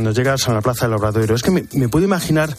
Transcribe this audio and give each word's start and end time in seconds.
Cuando 0.00 0.18
llegas 0.18 0.48
a 0.48 0.54
la 0.54 0.62
Plaza 0.62 0.86
del 0.86 0.94
Obradoiro, 0.94 1.34
es 1.34 1.42
que 1.42 1.50
me, 1.50 1.64
me 1.74 1.90
puedo 1.90 2.06
imaginar 2.06 2.56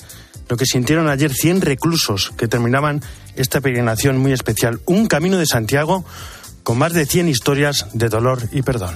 lo 0.48 0.58
que 0.58 0.68
sintieron 0.68 1.10
ayer 1.10 1.34
100 1.34 1.62
reclusos 1.62 2.32
que 2.38 2.48
terminaban 2.48 3.02
esta 3.36 3.62
peregrinación 3.62 4.20
muy 4.20 4.32
especial, 4.32 4.80
un 4.86 5.08
camino 5.08 5.40
de 5.40 5.48
Santiago 5.48 6.06
con 6.62 6.78
más 6.78 6.94
de 6.94 7.08
100 7.08 7.30
historias 7.30 7.88
de 7.94 8.10
dolor 8.10 8.44
y 8.52 8.62
perdón. 8.62 8.94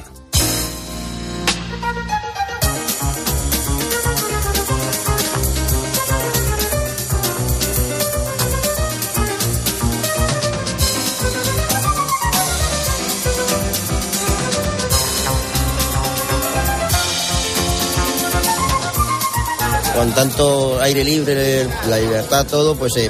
Con 20.06 20.14
tanto 20.14 20.80
aire 20.82 21.04
libre, 21.04 21.66
la 21.90 21.98
libertad, 21.98 22.46
todo, 22.46 22.76
pues 22.76 22.96
eh, 22.98 23.10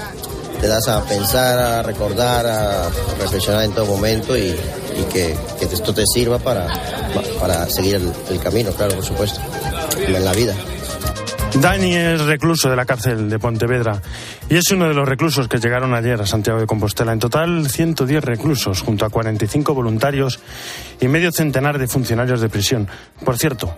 te 0.62 0.68
das 0.68 0.88
a 0.88 1.04
pensar, 1.04 1.60
a 1.60 1.84
recordar, 1.84 2.46
a 2.46 2.90
reflexionar 3.20 3.66
en 3.66 3.74
todo 3.74 3.86
momento 3.86 4.38
y, 4.38 4.56
que, 5.12 5.36
que, 5.60 5.66
esto 5.66 5.94
te 5.94 6.04
sirva 6.06 6.40
para, 6.40 6.68
para 7.38 7.68
seguir 7.68 7.96
el, 7.96 8.14
el, 8.30 8.40
camino, 8.40 8.72
claro, 8.72 8.96
por 8.96 9.04
supuesto, 9.04 9.42
en 10.08 10.24
la 10.24 10.32
vida. 10.32 10.56
Dani 11.56 11.96
es 11.96 12.22
recluso 12.22 12.70
de 12.70 12.78
la 12.78 12.86
cárcel 12.86 13.30
de 13.30 13.40
Pontevedra 13.40 14.02
y 14.50 14.56
es 14.56 14.72
uno 14.72 14.88
de 14.88 14.94
los 14.94 15.06
reclusos 15.06 15.50
que 15.50 15.58
llegaron 15.58 15.94
ayer 15.94 16.22
a 16.22 16.26
Santiago 16.26 16.62
de 16.62 16.66
Compostela. 16.66 17.12
En 17.12 17.20
total, 17.20 17.70
110 17.70 18.24
reclusos, 18.24 18.82
junto 18.82 19.06
a 19.06 19.10
45 19.10 19.74
voluntarios 19.74 20.40
y 21.02 21.10
medio 21.10 21.34
centenar 21.34 21.78
de 21.78 21.90
funcionarios 21.90 22.40
de 22.40 22.48
prisión. 22.48 22.88
Por 23.26 23.38
cierto, 23.38 23.76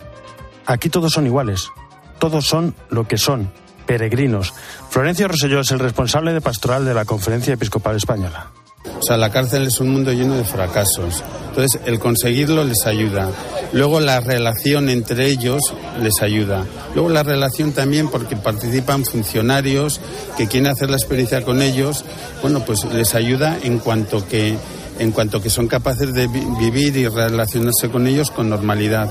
aquí 0.67 0.89
todos 0.89 1.13
son 1.13 1.25
iguales, 1.25 1.71
todos 2.19 2.45
son 2.45 2.75
lo 2.89 3.07
que 3.07 3.17
son, 3.17 3.51
peregrinos. 3.85 4.53
Florencio 4.89 5.27
Roselló 5.27 5.61
es 5.61 5.71
el 5.71 5.79
responsable 5.79 6.33
de 6.33 6.41
pastoral 6.41 6.85
de 6.85 6.93
la 6.93 7.05
Conferencia 7.05 7.53
Episcopal 7.53 7.95
Española. 7.95 8.51
O 8.99 9.03
sea, 9.03 9.17
la 9.17 9.31
cárcel 9.31 9.67
es 9.67 9.79
un 9.79 9.89
mundo 9.89 10.11
lleno 10.11 10.35
de 10.35 10.43
fracasos. 10.43 11.23
Entonces, 11.49 11.81
el 11.85 11.99
conseguirlo 11.99 12.63
les 12.63 12.85
ayuda. 12.85 13.29
Luego, 13.73 13.99
la 13.99 14.19
relación 14.19 14.89
entre 14.89 15.27
ellos 15.27 15.61
les 16.01 16.21
ayuda. 16.21 16.65
Luego, 16.95 17.09
la 17.09 17.23
relación 17.23 17.73
también 17.73 18.09
porque 18.09 18.35
participan 18.35 19.05
funcionarios 19.05 19.99
que 20.37 20.47
quieren 20.47 20.71
hacer 20.71 20.89
la 20.89 20.97
experiencia 20.97 21.43
con 21.43 21.61
ellos. 21.61 22.05
Bueno, 22.41 22.65
pues 22.65 22.85
les 22.91 23.13
ayuda 23.13 23.57
en 23.61 23.79
cuanto 23.79 24.27
que, 24.27 24.57
en 24.99 25.11
cuanto 25.11 25.41
que 25.41 25.49
son 25.49 25.67
capaces 25.67 26.13
de 26.13 26.27
vivir 26.27 26.97
y 26.97 27.07
relacionarse 27.07 27.89
con 27.89 28.07
ellos 28.07 28.31
con 28.31 28.49
normalidad. 28.49 29.09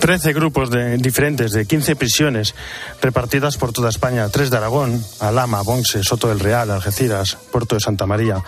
13 0.00 0.32
grupos 0.32 0.70
de, 0.70 0.96
diferentes 0.96 1.52
de 1.52 1.66
15 1.66 1.94
prisiones 1.94 2.54
repartidas 3.02 3.58
por 3.58 3.72
toda 3.72 3.90
España, 3.90 4.28
tres 4.30 4.48
de 4.48 4.56
Aragón, 4.56 5.04
Alama, 5.20 5.60
Bonse, 5.60 6.02
Soto 6.02 6.28
del 6.28 6.40
Real, 6.40 6.70
Algeciras, 6.70 7.36
Puerto 7.52 7.74
de 7.74 7.80
Santa 7.80 8.06
María, 8.06 8.42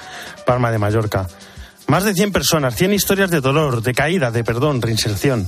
Palma 0.46 0.72
de 0.72 0.78
Mallorca. 0.78 1.28
Más 1.88 2.04
de 2.04 2.14
100 2.14 2.32
personas, 2.32 2.74
100 2.74 2.94
historias 2.94 3.30
de 3.30 3.42
dolor, 3.42 3.82
de 3.82 3.92
caída, 3.92 4.30
de 4.30 4.42
perdón, 4.42 4.80
reinserción. 4.80 5.46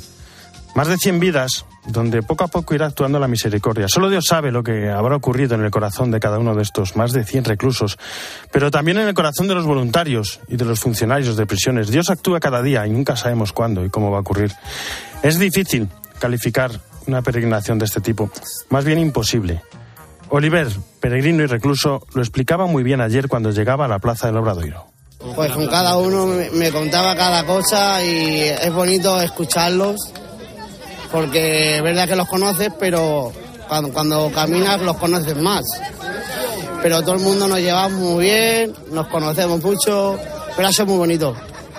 Más 0.75 0.89
de 0.89 0.99
100 0.99 1.21
vidas 1.21 1.65
donde 1.87 2.23
poco 2.23 2.45
a 2.45 2.49
poco 2.49 2.75
irá 2.75 2.87
actuando 2.87 3.19
la 3.19 3.29
misericordia. 3.29 3.89
Solo 3.89 4.11
Dios 4.11 4.25
sabe 4.29 4.51
lo 4.51 4.63
que 4.63 4.91
habrá 4.91 5.17
ocurrido 5.17 5.55
en 5.55 5.65
el 5.65 5.71
corazón 5.71 6.11
de 6.11 6.21
cada 6.21 6.39
uno 6.39 6.55
de 6.55 6.63
estos 6.63 6.97
más 6.97 7.13
de 7.13 7.25
100 7.25 7.45
reclusos, 7.45 7.99
pero 8.53 8.71
también 8.71 8.99
en 8.99 9.09
el 9.09 9.15
corazón 9.15 9.49
de 9.49 9.55
los 9.55 9.65
voluntarios 9.65 10.41
y 10.49 10.57
de 10.57 10.65
los 10.65 10.81
funcionarios 10.81 11.37
de 11.37 11.47
prisiones. 11.47 11.89
Dios 11.89 12.11
actúa 12.11 12.41
cada 12.41 12.63
día 12.63 12.87
y 12.87 12.91
nunca 12.91 13.17
sabemos 13.17 13.53
cuándo 13.53 13.85
y 13.85 13.91
cómo 13.91 14.11
va 14.11 14.19
a 14.19 14.21
ocurrir. 14.21 14.53
Es 15.25 15.39
difícil 15.39 15.89
calificar 16.19 16.71
una 17.07 17.23
peregrinación 17.23 17.79
de 17.79 17.87
este 17.87 18.03
tipo, 18.03 18.31
más 18.69 18.85
bien 18.85 18.99
imposible. 18.99 19.63
Oliver, 20.29 20.69
peregrino 21.01 21.43
y 21.43 21.47
recluso, 21.47 22.07
lo 22.13 22.21
explicaba 22.21 22.67
muy 22.67 22.83
bien 22.83 23.01
ayer 23.01 23.27
cuando 23.27 23.51
llegaba 23.51 23.87
a 23.87 23.89
la 23.89 24.01
plaza 24.01 24.27
del 24.27 24.37
Obradoiro. 24.37 24.85
Pues 25.35 25.51
con 25.53 25.67
cada 25.69 25.97
uno 25.97 26.27
me 26.53 26.71
contaba 26.71 27.17
cada 27.17 27.47
cosa 27.47 28.05
y 28.05 28.41
es 28.43 28.71
bonito 28.75 29.19
escucharlos 29.19 29.97
porque 31.11 31.77
es 31.77 31.83
verdad 31.83 32.07
que 32.07 32.17
los 32.17 32.29
conoces, 32.29 32.69
pero 32.79 33.33
cuando, 33.67 34.31
caminas 34.31 34.83
los 34.83 34.99
conoces 34.99 35.37
más. 35.39 35.65
Pero 36.83 37.01
todo 37.01 37.15
el 37.15 37.23
mundo 37.23 37.49
nos 37.49 37.61
lleva 37.61 37.89
muy 37.89 38.27
bien, 38.27 38.75
nos 38.93 39.07
conocemos 39.07 39.63
mucho, 39.63 40.19
pero 40.55 40.69
eso 40.69 40.83
es 40.83 40.89
muy 40.89 40.99
bonito. 40.99 41.35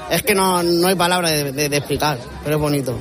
Es 0.09 0.23
que 0.23 0.33
no, 0.33 0.63
no 0.63 0.88
hay 0.88 0.95
palabras 0.95 1.29
de, 1.29 1.51
de, 1.51 1.69
de 1.69 1.77
explicar, 1.77 2.17
pero 2.44 2.56
es 2.56 2.62
bonito. 2.62 2.97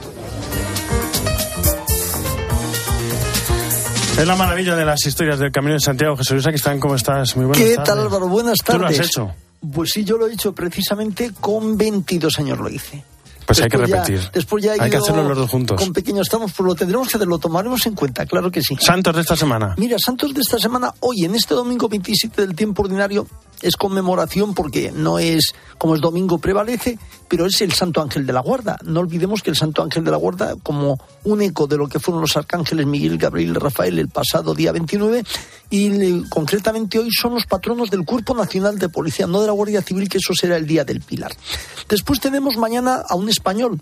Es 4.18 4.26
la 4.28 4.36
maravilla 4.36 4.76
de 4.76 4.84
las 4.84 5.04
historias 5.06 5.38
del 5.40 5.50
Camino 5.50 5.74
de 5.74 5.80
Santiago. 5.80 6.16
Jesús 6.16 6.32
Luis, 6.34 6.46
aquí 6.46 6.56
están, 6.56 6.78
¿cómo 6.78 6.94
estás? 6.94 7.36
Muy 7.36 7.46
buenas 7.46 7.62
¿Qué 7.66 7.74
tardes. 7.74 7.88
tal, 7.88 7.98
Álvaro? 7.98 8.28
Buenas 8.28 8.58
tardes. 8.58 8.76
¿Tú 8.76 8.82
lo 8.82 8.88
has 8.88 9.06
hecho? 9.06 9.34
Pues 9.72 9.90
sí, 9.90 10.04
yo 10.04 10.16
lo 10.16 10.28
he 10.28 10.32
hecho 10.32 10.54
precisamente 10.54 11.32
con 11.40 11.76
22 11.76 12.38
años 12.38 12.58
lo 12.58 12.68
hice. 12.68 13.02
Pues 13.46 13.60
hay 13.60 13.68
que 13.68 13.78
ya- 13.78 13.84
repetir. 13.86 14.20
después 14.32 14.64
ya 14.64 14.72
hay 14.78 14.90
que 14.90 14.96
hacerlo 14.96 15.22
los 15.28 15.36
dos 15.36 15.50
juntos. 15.50 15.80
Con 15.80 15.92
pequeños 15.92 16.26
estamos, 16.26 16.52
pues 16.52 16.66
lo 16.66 16.74
tendremos 16.74 17.08
que 17.08 17.16
hacer, 17.16 17.28
lo 17.28 17.38
tomaremos 17.38 17.84
en 17.86 17.94
cuenta, 17.94 18.26
claro 18.26 18.50
que 18.50 18.62
sí. 18.62 18.76
Santos 18.80 19.14
de 19.14 19.20
esta 19.22 19.36
semana. 19.36 19.74
Mira, 19.78 19.96
Santos 19.98 20.32
de 20.34 20.40
esta 20.40 20.58
semana, 20.58 20.92
hoy, 21.00 21.24
en 21.24 21.34
este 21.34 21.54
domingo 21.54 21.88
27 21.88 22.40
del 22.42 22.54
tiempo 22.54 22.82
ordinario, 22.82 23.26
es 23.62 23.76
conmemoración 23.76 24.52
porque 24.52 24.92
no 24.94 25.18
es 25.18 25.54
como 25.78 25.94
es 25.94 26.00
domingo 26.00 26.38
prevalece, 26.38 26.98
pero 27.28 27.46
es 27.46 27.60
el 27.62 27.72
Santo 27.72 28.02
Ángel 28.02 28.26
de 28.26 28.32
la 28.32 28.40
Guarda. 28.40 28.78
No 28.84 29.00
olvidemos 29.00 29.42
que 29.42 29.50
el 29.50 29.56
Santo 29.56 29.82
Ángel 29.82 30.04
de 30.04 30.10
la 30.10 30.16
Guarda, 30.18 30.54
como 30.62 30.98
un 31.24 31.40
eco 31.40 31.66
de 31.66 31.76
lo 31.78 31.88
que 31.88 31.98
fueron 31.98 32.20
los 32.20 32.36
arcángeles 32.36 32.86
Miguel, 32.86 33.16
Gabriel 33.16 33.50
y 33.50 33.54
Rafael 33.54 33.98
el 33.98 34.08
pasado 34.08 34.54
día 34.54 34.72
29, 34.72 35.22
y 35.70 36.22
concretamente 36.28 36.98
hoy 36.98 37.10
son 37.10 37.34
los 37.34 37.46
patronos 37.46 37.90
del 37.90 38.04
Cuerpo 38.04 38.34
Nacional 38.34 38.78
de 38.78 38.88
Policía, 38.88 39.26
no 39.26 39.40
de 39.40 39.46
la 39.46 39.52
Guardia 39.52 39.82
Civil, 39.82 40.08
que 40.08 40.18
eso 40.18 40.34
será 40.34 40.56
el 40.56 40.66
día 40.66 40.84
del 40.84 41.00
Pilar. 41.00 41.32
Después 41.88 42.20
tenemos 42.20 42.56
mañana 42.56 43.02
a 43.08 43.14
un 43.14 43.28
español, 43.28 43.80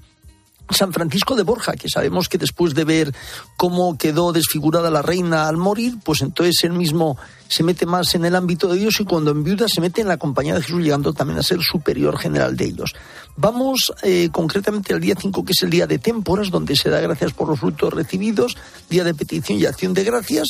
San 0.71 0.93
Francisco 0.93 1.37
de 1.37 1.43
Borja, 1.43 1.75
que 1.75 1.89
sabemos 1.89 2.29
que 2.29 2.39
después 2.39 2.75
de 2.75 2.85
ver 2.85 3.15
cómo 3.57 3.99
quedó 3.99 4.33
desfigurada 4.33 4.91
la 4.91 5.03
reina 5.03 5.49
al 5.49 5.57
morir, 5.57 5.95
pues 6.03 6.23
entonces 6.23 6.65
él 6.65 6.73
mismo 6.73 7.17
se 7.49 7.63
mete 7.63 7.85
más 7.85 8.15
en 8.15 8.25
el 8.25 8.35
ámbito 8.35 8.69
de 8.69 8.79
Dios 8.79 9.01
y 9.01 9.05
cuando 9.05 9.31
enviuda 9.31 9.69
se 9.69 9.81
mete 9.81 10.01
en 10.01 10.09
la 10.09 10.17
compañía 10.17 10.55
de 10.55 10.63
Jesús, 10.63 10.83
llegando 10.83 11.13
también 11.13 11.39
a 11.39 11.43
ser 11.43 11.61
superior 11.61 12.19
general 12.19 12.57
de 12.57 12.67
ellos. 12.67 12.95
Vamos 13.37 13.93
eh, 14.03 14.31
concretamente 14.33 14.95
al 14.95 15.01
día 15.01 15.15
5, 15.19 15.45
que 15.45 15.53
es 15.53 15.63
el 15.63 15.71
día 15.71 15.87
de 15.87 15.99
temporas, 15.99 16.51
donde 16.51 16.77
se 16.77 16.91
da 16.91 17.01
gracias 17.01 17.33
por 17.33 17.49
los 17.49 17.61
frutos 17.61 17.93
recibidos, 17.93 18.57
día 18.89 19.05
de 19.05 19.15
petición 19.15 19.59
y 19.59 19.67
acción 19.67 19.95
de 19.95 20.05
gracias. 20.05 20.49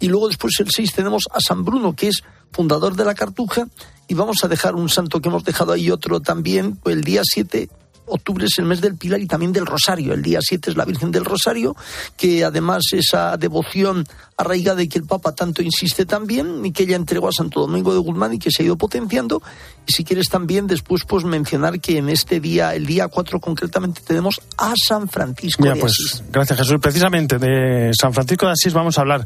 Y 0.00 0.08
luego 0.08 0.28
después 0.28 0.54
el 0.60 0.70
6 0.70 0.92
tenemos 0.94 1.24
a 1.32 1.40
San 1.40 1.64
Bruno, 1.64 1.94
que 1.94 2.08
es 2.08 2.22
fundador 2.52 2.96
de 2.96 3.04
la 3.04 3.14
Cartuja, 3.14 3.68
y 4.08 4.14
vamos 4.14 4.42
a 4.42 4.48
dejar 4.48 4.74
un 4.74 4.88
santo 4.88 5.20
que 5.20 5.28
hemos 5.28 5.44
dejado 5.44 5.72
ahí 5.72 5.90
otro 5.90 6.20
también, 6.20 6.78
el 6.86 7.02
día 7.02 7.22
7 7.24 7.68
octubre 8.08 8.46
es 8.46 8.58
el 8.58 8.64
mes 8.64 8.80
del 8.80 8.96
Pilar 8.96 9.20
y 9.20 9.26
también 9.26 9.52
del 9.52 9.66
Rosario. 9.66 10.14
El 10.14 10.22
día 10.22 10.38
7 10.40 10.70
es 10.70 10.76
la 10.76 10.84
Virgen 10.84 11.10
del 11.10 11.24
Rosario, 11.24 11.76
que 12.16 12.44
además 12.44 12.82
esa 12.92 13.36
devoción 13.36 14.06
arraigada 14.36 14.82
y 14.82 14.88
que 14.88 14.98
el 14.98 15.04
Papa 15.04 15.34
tanto 15.34 15.62
insiste 15.62 16.06
también, 16.06 16.64
y 16.64 16.70
que 16.72 16.84
ella 16.84 16.96
entregó 16.96 17.28
a 17.28 17.32
Santo 17.32 17.60
Domingo 17.60 17.92
de 17.92 17.98
Guzmán 17.98 18.34
y 18.34 18.38
que 18.38 18.50
se 18.50 18.62
ha 18.62 18.66
ido 18.66 18.76
potenciando. 18.76 19.42
Y 19.86 19.92
si 19.92 20.04
quieres 20.04 20.28
también 20.28 20.66
después 20.66 21.02
pues 21.06 21.24
mencionar 21.24 21.80
que 21.80 21.98
en 21.98 22.08
este 22.08 22.38
día, 22.40 22.74
el 22.74 22.86
día 22.86 23.08
4 23.08 23.40
concretamente, 23.40 24.00
tenemos 24.06 24.40
a 24.56 24.74
San 24.86 25.08
Francisco 25.08 25.64
Ya, 25.64 25.74
de 25.74 25.80
pues, 25.80 25.92
Asís. 25.92 26.22
gracias 26.30 26.58
Jesús. 26.58 26.76
Precisamente 26.80 27.38
de 27.38 27.90
San 27.98 28.12
Francisco 28.14 28.46
de 28.46 28.52
Asís 28.52 28.72
vamos 28.72 28.98
a 28.98 29.00
hablar. 29.00 29.24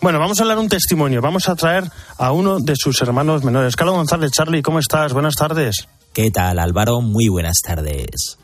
Bueno, 0.00 0.18
vamos 0.18 0.38
a 0.38 0.42
hablar 0.42 0.58
un 0.58 0.68
testimonio. 0.68 1.20
Vamos 1.20 1.48
a 1.48 1.56
traer 1.56 1.90
a 2.18 2.32
uno 2.32 2.60
de 2.60 2.76
sus 2.76 3.00
hermanos 3.02 3.42
menores. 3.42 3.74
Carlos 3.74 3.96
González, 3.96 4.30
Charlie, 4.30 4.62
¿cómo 4.62 4.78
estás? 4.78 5.12
Buenas 5.12 5.34
tardes. 5.34 5.88
¿Qué 6.14 6.30
tal, 6.30 6.58
Álvaro? 6.58 7.00
Muy 7.00 7.28
buenas 7.28 7.62
tardes. 7.66 8.38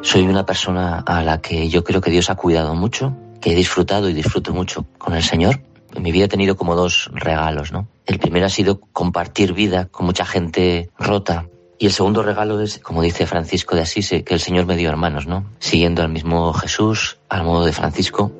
Soy 0.00 0.22
una 0.22 0.46
persona 0.46 1.00
a 1.00 1.22
la 1.22 1.42
que 1.42 1.68
yo 1.68 1.84
creo 1.84 2.00
que 2.00 2.10
Dios 2.10 2.30
ha 2.30 2.34
cuidado 2.34 2.74
mucho, 2.74 3.14
que 3.42 3.52
he 3.52 3.54
disfrutado 3.54 4.08
y 4.08 4.14
disfruto 4.14 4.54
mucho 4.54 4.86
con 4.96 5.14
el 5.14 5.22
Señor. 5.22 5.60
En 5.94 6.02
mi 6.02 6.12
vida 6.12 6.24
he 6.24 6.28
tenido 6.28 6.56
como 6.56 6.76
dos 6.76 7.10
regalos, 7.12 7.72
¿no? 7.72 7.88
El 8.06 8.18
primero 8.18 8.46
ha 8.46 8.48
sido 8.48 8.80
compartir 8.80 9.52
vida 9.52 9.88
con 9.90 10.06
mucha 10.06 10.24
gente 10.24 10.88
rota. 10.98 11.46
Y 11.78 11.84
el 11.84 11.92
segundo 11.92 12.22
regalo 12.22 12.58
es, 12.62 12.78
como 12.78 13.02
dice 13.02 13.26
Francisco 13.26 13.76
de 13.76 13.82
Asís, 13.82 14.10
eh, 14.12 14.24
que 14.24 14.32
el 14.32 14.40
Señor 14.40 14.64
me 14.64 14.76
dio 14.76 14.88
hermanos, 14.88 15.26
¿no? 15.26 15.44
Siguiendo 15.58 16.00
al 16.00 16.08
mismo 16.08 16.54
Jesús, 16.54 17.18
al 17.28 17.44
modo 17.44 17.66
de 17.66 17.72
Francisco. 17.72 18.32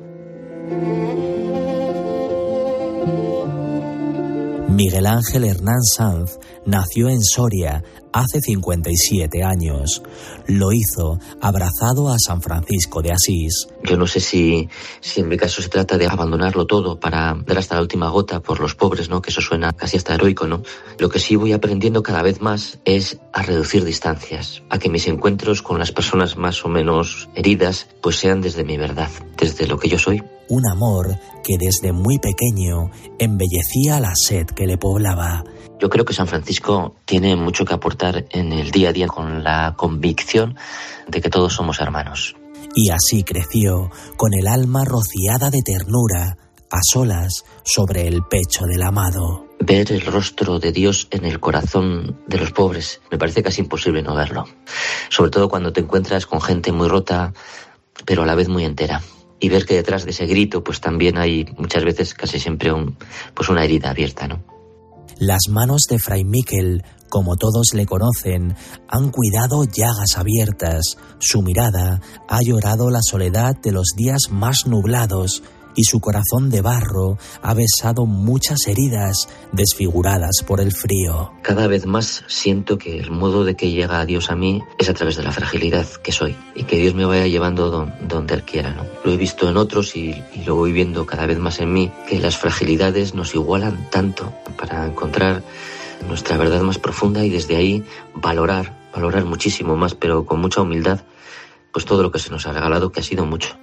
Miguel 4.71 5.05
Ángel 5.05 5.43
Hernán 5.43 5.83
Sanz 5.83 6.39
nació 6.65 7.09
en 7.09 7.21
Soria 7.21 7.83
hace 8.13 8.39
57 8.39 9.43
años. 9.43 10.01
Lo 10.47 10.71
hizo 10.71 11.19
abrazado 11.41 12.09
a 12.09 12.15
San 12.17 12.41
Francisco 12.41 13.01
de 13.01 13.11
Asís. 13.11 13.67
Yo 13.83 13.97
no 13.97 14.07
sé 14.07 14.21
si, 14.21 14.69
si 15.01 15.19
en 15.19 15.27
mi 15.27 15.35
caso 15.35 15.61
se 15.61 15.67
trata 15.67 15.97
de 15.97 16.07
abandonarlo 16.07 16.67
todo 16.67 16.97
para 16.97 17.37
dar 17.45 17.57
hasta 17.57 17.75
la 17.75 17.81
última 17.81 18.09
gota 18.09 18.39
por 18.39 18.61
los 18.61 18.73
pobres, 18.73 19.09
¿no? 19.09 19.21
Que 19.21 19.31
eso 19.31 19.41
suena 19.41 19.73
casi 19.73 19.97
hasta 19.97 20.13
heroico, 20.13 20.47
¿no? 20.47 20.63
Lo 20.99 21.09
que 21.09 21.19
sí 21.19 21.35
voy 21.35 21.51
aprendiendo 21.51 22.01
cada 22.01 22.21
vez 22.21 22.39
más 22.39 22.79
es 22.85 23.19
a 23.33 23.41
reducir 23.41 23.83
distancias, 23.83 24.63
a 24.69 24.79
que 24.79 24.89
mis 24.89 25.05
encuentros 25.07 25.61
con 25.61 25.79
las 25.79 25.91
personas 25.91 26.37
más 26.37 26.63
o 26.63 26.69
menos 26.69 27.27
heridas 27.35 27.87
pues 28.01 28.15
sean 28.15 28.39
desde 28.39 28.63
mi 28.63 28.77
verdad, 28.77 29.09
desde 29.37 29.67
lo 29.67 29.77
que 29.77 29.89
yo 29.89 29.99
soy. 29.99 30.23
Un 30.51 30.67
amor 30.67 31.17
que 31.45 31.55
desde 31.57 31.93
muy 31.93 32.19
pequeño 32.19 32.91
embellecía 33.17 34.01
la 34.01 34.11
sed 34.15 34.47
que 34.47 34.67
le 34.67 34.77
poblaba 34.77 35.43
yo 35.79 35.89
creo 35.89 36.05
que 36.05 36.13
San 36.13 36.27
Francisco 36.27 36.93
tiene 37.05 37.35
mucho 37.35 37.65
que 37.65 37.73
aportar 37.73 38.27
en 38.29 38.53
el 38.53 38.69
día 38.69 38.89
a 38.89 38.93
día 38.93 39.07
con 39.07 39.43
la 39.43 39.73
convicción 39.75 40.55
de 41.07 41.21
que 41.21 41.29
todos 41.31 41.53
somos 41.53 41.79
hermanos. 41.81 42.35
Y 42.75 42.91
así 42.91 43.23
creció, 43.23 43.89
con 44.15 44.31
el 44.35 44.47
alma 44.47 44.83
rociada 44.85 45.49
de 45.49 45.63
ternura, 45.63 46.37
a 46.69 46.79
solas 46.83 47.45
sobre 47.63 48.07
el 48.07 48.21
pecho 48.29 48.65
del 48.65 48.83
amado. 48.83 49.47
Ver 49.59 49.91
el 49.91 50.01
rostro 50.01 50.59
de 50.59 50.71
Dios 50.71 51.07
en 51.09 51.25
el 51.25 51.39
corazón 51.39 52.21
de 52.27 52.37
los 52.37 52.51
pobres 52.51 53.01
me 53.09 53.17
parece 53.17 53.41
casi 53.41 53.61
imposible 53.61 54.03
no 54.03 54.13
verlo. 54.13 54.45
Sobre 55.09 55.31
todo 55.31 55.49
cuando 55.49 55.73
te 55.73 55.81
encuentras 55.81 56.27
con 56.27 56.41
gente 56.41 56.71
muy 56.71 56.89
rota, 56.89 57.33
pero 58.05 58.21
a 58.21 58.27
la 58.27 58.35
vez 58.35 58.47
muy 58.49 58.65
entera. 58.65 59.01
Y 59.41 59.49
ver 59.49 59.65
que 59.65 59.73
detrás 59.73 60.05
de 60.05 60.11
ese 60.11 60.25
grito, 60.27 60.63
pues 60.63 60.79
también 60.79 61.17
hay 61.17 61.45
muchas 61.57 61.83
veces, 61.83 62.13
casi 62.13 62.39
siempre, 62.39 62.71
un, 62.71 62.95
pues 63.33 63.49
una 63.49 63.65
herida 63.65 63.89
abierta, 63.89 64.27
¿no? 64.27 64.43
Las 65.17 65.49
manos 65.49 65.81
de 65.89 65.99
Fray 65.99 66.23
Miquel, 66.23 66.83
como 67.09 67.35
todos 67.35 67.73
le 67.73 67.85
conocen, 67.85 68.55
han 68.87 69.11
cuidado 69.11 69.65
llagas 69.65 70.17
abiertas, 70.17 70.95
su 71.19 71.41
mirada 71.41 72.01
ha 72.29 72.39
llorado 72.41 72.89
la 72.89 73.01
soledad 73.01 73.55
de 73.61 73.71
los 73.71 73.87
días 73.97 74.29
más 74.31 74.65
nublados, 74.65 75.43
y 75.75 75.83
su 75.83 75.99
corazón 75.99 76.49
de 76.49 76.61
barro 76.61 77.17
ha 77.41 77.53
besado 77.53 78.05
muchas 78.05 78.67
heridas 78.67 79.27
desfiguradas 79.51 80.43
por 80.45 80.61
el 80.61 80.71
frío. 80.71 81.31
Cada 81.41 81.67
vez 81.67 81.85
más 81.85 82.23
siento 82.27 82.77
que 82.77 82.99
el 82.99 83.11
modo 83.11 83.43
de 83.43 83.55
que 83.55 83.71
llega 83.71 84.05
Dios 84.05 84.31
a 84.31 84.35
mí 84.35 84.63
es 84.77 84.89
a 84.89 84.93
través 84.93 85.17
de 85.17 85.23
la 85.23 85.31
fragilidad 85.31 85.85
que 86.03 86.11
soy 86.11 86.35
y 86.55 86.63
que 86.63 86.77
Dios 86.77 86.93
me 86.93 87.05
vaya 87.05 87.27
llevando 87.27 87.89
donde 88.07 88.33
Él 88.33 88.43
quiera. 88.43 88.75
Lo 89.03 89.11
he 89.11 89.17
visto 89.17 89.49
en 89.49 89.57
otros 89.57 89.95
y, 89.95 90.15
y 90.33 90.43
lo 90.45 90.55
voy 90.55 90.71
viendo 90.71 91.05
cada 91.05 91.25
vez 91.25 91.39
más 91.39 91.59
en 91.59 91.73
mí, 91.73 91.91
que 92.07 92.19
las 92.19 92.37
fragilidades 92.37 93.13
nos 93.13 93.33
igualan 93.35 93.89
tanto 93.89 94.33
para 94.57 94.85
encontrar 94.85 95.43
nuestra 96.07 96.37
verdad 96.37 96.61
más 96.61 96.79
profunda 96.79 97.23
y 97.23 97.29
desde 97.29 97.55
ahí 97.55 97.83
valorar, 98.15 98.75
valorar 98.93 99.25
muchísimo 99.25 99.75
más, 99.75 99.95
pero 99.95 100.25
con 100.25 100.41
mucha 100.41 100.61
humildad, 100.61 101.01
pues 101.71 101.85
todo 101.85 102.03
lo 102.03 102.11
que 102.11 102.19
se 102.19 102.31
nos 102.31 102.47
ha 102.47 102.53
regalado, 102.53 102.91
que 102.91 103.01
ha 103.01 103.03
sido 103.03 103.25
mucho 103.25 103.55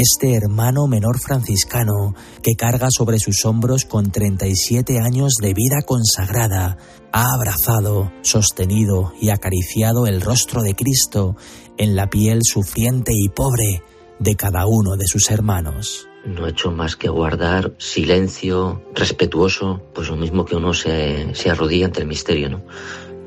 este 0.00 0.34
hermano 0.34 0.86
menor 0.86 1.18
franciscano 1.18 2.14
que 2.40 2.54
carga 2.54 2.86
sobre 2.88 3.18
sus 3.18 3.44
hombros 3.44 3.84
con 3.84 4.12
37 4.12 5.00
años 5.00 5.34
de 5.42 5.54
vida 5.54 5.82
consagrada, 5.84 6.78
ha 7.12 7.34
abrazado, 7.34 8.12
sostenido 8.22 9.12
y 9.20 9.30
acariciado 9.30 10.06
el 10.06 10.20
rostro 10.20 10.62
de 10.62 10.76
Cristo 10.76 11.34
en 11.78 11.96
la 11.96 12.08
piel 12.10 12.42
sufriente 12.44 13.10
y 13.12 13.28
pobre 13.28 13.82
de 14.20 14.36
cada 14.36 14.66
uno 14.66 14.96
de 14.96 15.06
sus 15.06 15.32
hermanos. 15.32 16.06
No 16.24 16.46
he 16.46 16.50
hecho 16.50 16.70
más 16.70 16.94
que 16.94 17.08
guardar 17.08 17.74
silencio 17.78 18.82
respetuoso, 18.94 19.82
pues 19.94 20.08
lo 20.10 20.16
mismo 20.16 20.44
que 20.44 20.54
uno 20.54 20.74
se, 20.74 21.34
se 21.34 21.50
arrodilla 21.50 21.86
ante 21.86 22.02
el 22.02 22.06
misterio, 22.06 22.50
¿no? 22.50 22.62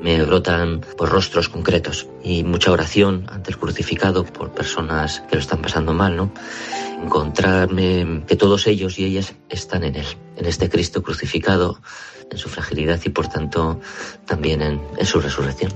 Me 0.02 0.20
brotan 0.24 0.80
por 0.96 1.08
rostros 1.08 1.48
concretos 1.48 2.08
y 2.24 2.42
mucha 2.42 2.72
oración 2.72 3.26
ante 3.30 3.52
el 3.52 3.58
crucificado 3.58 4.24
por 4.24 4.52
personas 4.52 5.22
que 5.28 5.36
lo 5.36 5.40
están 5.40 5.62
pasando 5.62 5.92
mal, 5.92 6.16
¿no? 6.16 6.32
Encontrarme 7.02 8.24
que 8.26 8.36
todos 8.36 8.66
ellos 8.66 8.98
y 8.98 9.04
ellas 9.04 9.34
están 9.48 9.84
en 9.84 9.96
él, 9.96 10.06
en 10.36 10.46
este 10.46 10.68
Cristo 10.68 11.02
crucificado, 11.02 11.80
en 12.30 12.38
su 12.38 12.48
fragilidad 12.48 13.00
y 13.04 13.10
por 13.10 13.28
tanto 13.28 13.80
también 14.26 14.60
en, 14.62 14.80
en 14.98 15.06
su 15.06 15.20
resurrección. 15.20 15.72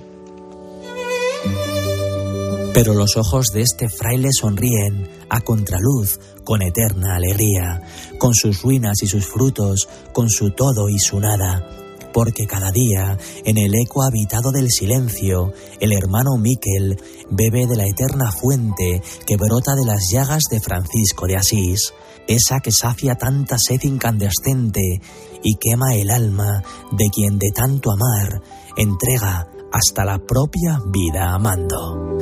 Pero 2.74 2.92
los 2.92 3.16
ojos 3.16 3.46
de 3.54 3.62
este 3.62 3.88
fraile 3.88 4.28
sonríen 4.38 5.08
a 5.30 5.40
contraluz 5.40 6.18
con 6.44 6.62
eterna 6.62 7.16
alegría, 7.16 7.80
con 8.18 8.34
sus 8.34 8.62
ruinas 8.62 9.02
y 9.02 9.06
sus 9.06 9.26
frutos, 9.26 9.88
con 10.12 10.28
su 10.28 10.50
todo 10.50 10.88
y 10.88 10.98
su 10.98 11.18
nada 11.18 11.85
porque 12.16 12.46
cada 12.46 12.70
día, 12.70 13.18
en 13.44 13.58
el 13.58 13.74
eco 13.74 14.02
habitado 14.02 14.50
del 14.50 14.70
silencio, 14.70 15.52
el 15.80 15.92
hermano 15.92 16.38
Miquel 16.38 16.96
bebe 17.28 17.66
de 17.66 17.76
la 17.76 17.84
eterna 17.84 18.32
fuente 18.32 19.02
que 19.26 19.36
brota 19.36 19.74
de 19.74 19.84
las 19.84 20.08
llagas 20.10 20.44
de 20.50 20.58
Francisco 20.58 21.26
de 21.26 21.36
Asís, 21.36 21.92
esa 22.26 22.60
que 22.60 22.72
sacia 22.72 23.16
tanta 23.16 23.58
sed 23.58 23.80
incandescente 23.82 24.80
y 25.42 25.56
quema 25.60 25.94
el 25.94 26.08
alma 26.10 26.62
de 26.90 27.04
quien 27.14 27.38
de 27.38 27.50
tanto 27.54 27.90
amar 27.90 28.40
entrega 28.78 29.48
hasta 29.70 30.06
la 30.06 30.18
propia 30.18 30.80
vida 30.86 31.34
amando. 31.34 32.16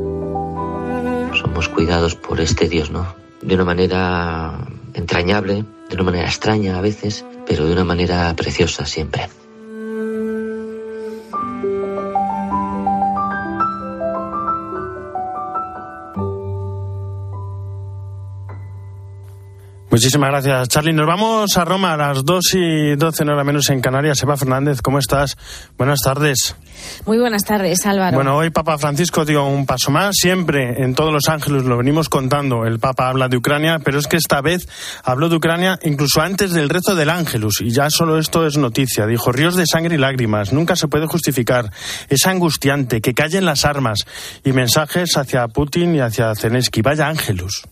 Somos 1.40 1.68
cuidados 1.68 2.16
por 2.16 2.40
este 2.40 2.68
Dios, 2.68 2.90
¿no? 2.90 3.14
De 3.42 3.54
una 3.54 3.64
manera 3.64 4.66
entrañable, 4.92 5.64
de 5.88 5.94
una 5.94 6.02
manera 6.02 6.26
extraña 6.26 6.78
a 6.78 6.80
veces, 6.80 7.24
pero 7.46 7.64
de 7.64 7.72
una 7.74 7.84
manera 7.84 8.34
preciosa 8.34 8.86
siempre. 8.86 9.28
Muchísimas 19.94 20.28
gracias, 20.28 20.68
Charlie. 20.70 20.92
Nos 20.92 21.06
vamos 21.06 21.56
a 21.56 21.64
Roma 21.64 21.92
a 21.92 21.96
las 21.96 22.24
2 22.24 22.44
y 22.54 22.96
12, 22.96 23.24
no 23.24 23.34
hora 23.34 23.44
menos 23.44 23.70
en 23.70 23.80
Canarias. 23.80 24.20
Eva 24.24 24.36
Fernández, 24.36 24.82
¿cómo 24.82 24.98
estás? 24.98 25.36
Buenas 25.78 26.00
tardes. 26.00 26.56
Muy 27.06 27.16
buenas 27.18 27.44
tardes, 27.44 27.86
Álvaro. 27.86 28.16
Bueno, 28.16 28.36
hoy 28.36 28.50
Papa 28.50 28.76
Francisco 28.76 29.24
dio 29.24 29.46
un 29.46 29.66
paso 29.66 29.92
más. 29.92 30.16
Siempre 30.16 30.82
en 30.82 30.96
todos 30.96 31.12
los 31.12 31.28
ángeles 31.28 31.62
lo 31.62 31.76
venimos 31.76 32.08
contando. 32.08 32.66
El 32.66 32.80
Papa 32.80 33.08
habla 33.08 33.28
de 33.28 33.36
Ucrania, 33.36 33.78
pero 33.84 34.00
es 34.00 34.08
que 34.08 34.16
esta 34.16 34.40
vez 34.40 34.66
habló 35.04 35.28
de 35.28 35.36
Ucrania 35.36 35.78
incluso 35.84 36.20
antes 36.20 36.50
del 36.50 36.70
rezo 36.70 36.96
del 36.96 37.08
Ángelus. 37.08 37.60
Y 37.60 37.70
ya 37.70 37.88
solo 37.88 38.18
esto 38.18 38.48
es 38.48 38.56
noticia. 38.56 39.06
Dijo, 39.06 39.30
ríos 39.30 39.54
de 39.54 39.64
sangre 39.64 39.94
y 39.94 39.98
lágrimas. 39.98 40.52
Nunca 40.52 40.74
se 40.74 40.88
puede 40.88 41.06
justificar. 41.06 41.70
Es 42.08 42.26
angustiante. 42.26 43.00
Que 43.00 43.14
callen 43.14 43.44
las 43.44 43.64
armas. 43.64 44.00
Y 44.42 44.50
mensajes 44.50 45.16
hacia 45.16 45.46
Putin 45.46 45.94
y 45.94 46.00
hacia 46.00 46.34
Zelensky. 46.34 46.82
Vaya 46.82 47.06
Ángelus. 47.06 47.62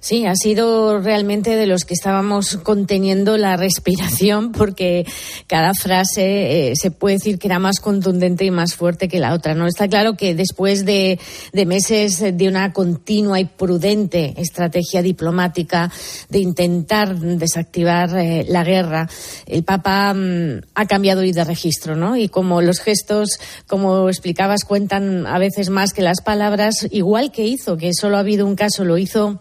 Sí, 0.00 0.26
ha 0.26 0.34
sido 0.36 1.00
realmente 1.00 1.56
de 1.56 1.66
los 1.66 1.84
que 1.84 1.94
estábamos 1.94 2.56
conteniendo 2.58 3.36
la 3.36 3.56
respiración 3.56 4.52
porque 4.52 5.04
cada 5.46 5.74
frase 5.74 6.70
eh, 6.70 6.76
se 6.76 6.90
puede 6.90 7.16
decir 7.16 7.38
que 7.38 7.48
era 7.48 7.58
más 7.58 7.80
contundente 7.80 8.44
y 8.44 8.50
más 8.50 8.74
fuerte 8.74 9.08
que 9.08 9.18
la 9.18 9.34
otra. 9.34 9.54
No 9.54 9.66
está 9.66 9.88
claro 9.88 10.16
que 10.16 10.34
después 10.34 10.84
de, 10.84 11.18
meses 11.66 12.20
de 12.20 12.48
una 12.48 12.72
continua 12.72 13.40
y 13.40 13.46
prudente 13.46 14.34
estrategia 14.36 15.02
diplomática 15.02 15.90
de 16.28 16.38
intentar 16.38 17.16
desactivar 17.18 18.16
eh, 18.16 18.46
la 18.48 18.62
guerra, 18.62 19.08
el 19.46 19.64
Papa 19.64 20.14
mm, 20.14 20.60
ha 20.74 20.86
cambiado 20.86 21.22
hoy 21.22 21.32
de 21.32 21.44
registro, 21.44 21.96
¿no? 21.96 22.16
Y 22.16 22.28
como 22.28 22.62
los 22.62 22.78
gestos, 22.78 23.40
como 23.66 24.08
explicabas, 24.08 24.64
cuentan 24.64 25.26
a 25.26 25.38
veces 25.38 25.70
más 25.70 25.92
que 25.92 26.02
las 26.02 26.22
palabras, 26.22 26.86
igual 26.90 27.32
que 27.32 27.44
hizo, 27.44 27.76
que 27.76 27.92
solo 27.92 28.16
ha 28.16 28.20
habido 28.20 28.46
un 28.46 28.54
caso, 28.54 28.84
lo 28.84 28.96
hizo 28.96 29.40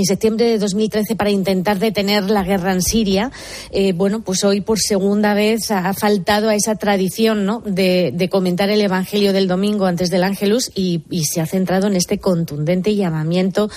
en 0.00 0.04
septiembre 0.04 0.46
de 0.46 0.58
2013 0.58 1.16
para 1.16 1.30
intentar 1.30 1.78
detener 1.78 2.30
la 2.30 2.42
guerra 2.42 2.72
en 2.72 2.82
Siria. 2.82 3.30
Eh, 3.70 3.92
bueno, 3.92 4.20
pues 4.20 4.44
hoy 4.44 4.60
por 4.60 4.78
segunda 4.78 5.34
vez 5.34 5.70
ha 5.70 5.92
faltado 5.94 6.48
a 6.48 6.54
esa 6.54 6.74
tradición 6.74 7.46
¿no? 7.46 7.62
de, 7.64 8.28
comentar 8.30 8.68
el 8.68 8.80
Evangelio 8.80 9.32
del 9.32 9.48
domingo 9.48 9.86
antes 9.86 10.10
del 10.10 10.24
Ángelus 10.24 10.70
y, 10.74 11.02
se 11.26 11.40
ha 11.40 11.46
centrado 11.46 11.86
en 11.86 11.96
este 11.96 12.18
contundente 12.18 12.94
llamamiento 12.94 13.68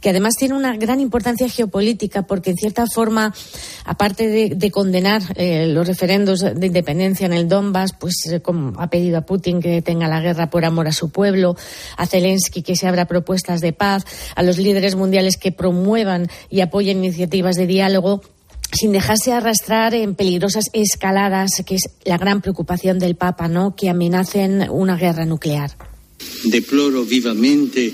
que 0.00 0.10
además 0.10 0.34
tiene 0.36 0.54
una 0.54 0.76
gran 0.76 1.00
importancia 1.00 1.48
geopolítica 1.48 2.22
porque 2.22 2.50
en 2.50 2.56
cierta 2.56 2.86
forma, 2.86 3.34
aparte 3.84 4.28
de, 4.28 4.70
condenar 4.70 5.22
eh, 5.36 5.66
los 5.68 5.86
referendos 5.86 6.40
de 6.40 6.66
independencia 6.66 7.26
en 7.26 7.32
el 7.32 7.48
Donbass, 7.48 7.92
pues 7.92 8.14
eh, 8.30 8.40
como 8.40 8.80
ha 8.80 8.90
pedido 8.90 9.18
a 9.18 9.20
Putin 9.22 9.60
que 9.60 9.82
tenga 9.82 10.08
la 10.08 10.20
guerra 10.20 10.50
por 10.50 10.64
amor 10.64 10.88
a 10.88 10.92
su 10.92 11.10
pueblo, 11.10 11.56
a 11.96 12.06
Zelensky 12.06 12.62
que 12.62 12.76
se 12.76 12.88
abra 12.88 13.06
propuestas 13.06 13.60
de 13.60 13.72
paz, 13.72 14.04
a 14.34 14.42
los 14.42 14.58
líderes 14.58 14.96
mundiales 14.96 15.36
que 15.36 15.52
promuevan 15.66 16.28
y 16.48 16.60
apoyen 16.60 16.98
iniciativas 16.98 17.56
de 17.56 17.66
diálogo 17.66 18.22
sin 18.72 18.92
dejarse 18.92 19.32
arrastrar 19.32 19.94
en 19.94 20.14
peligrosas 20.14 20.66
escaladas, 20.72 21.50
que 21.66 21.74
es 21.74 21.82
la 22.04 22.18
gran 22.18 22.40
preocupación 22.40 23.00
del 23.00 23.16
Papa, 23.16 23.48
¿no? 23.48 23.74
Que 23.74 23.88
amenacen 23.88 24.68
una 24.70 24.96
guerra 24.96 25.24
nuclear. 25.24 25.72
Deploro 26.44 27.04
vivamente 27.04 27.92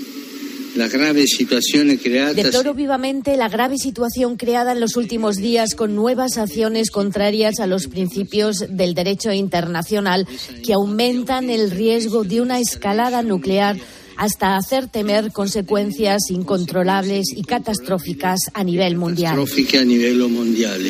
la 0.75 0.87
grave 0.87 1.25
situación 1.25 1.95
creada. 1.97 2.33
Deploro 2.33 2.75
vivamente 2.75 3.37
la 3.37 3.49
grave 3.49 3.77
situación 3.77 4.37
creada 4.37 4.73
en 4.73 4.79
los 4.79 4.95
últimos 4.95 5.37
días 5.37 5.73
con 5.73 5.95
nuevas 5.95 6.37
acciones 6.37 6.91
contrarias 6.91 7.59
a 7.59 7.65
los 7.65 7.87
principios 7.87 8.65
del 8.69 8.93
derecho 8.93 9.31
internacional 9.31 10.27
que 10.63 10.73
aumentan 10.73 11.49
el 11.49 11.71
riesgo 11.71 12.23
de 12.23 12.41
una 12.41 12.59
escalada 12.59 13.23
nuclear 13.23 13.77
hasta 14.17 14.55
hacer 14.55 14.87
temer 14.87 15.31
consecuencias 15.31 16.29
incontrolables 16.29 17.27
y 17.35 17.43
catastróficas 17.43 18.39
a 18.53 18.63
nivel 18.63 18.97
mundial. 18.97 19.39
a 19.39 19.85
nivel 19.85 20.17
mundial. 20.29 20.81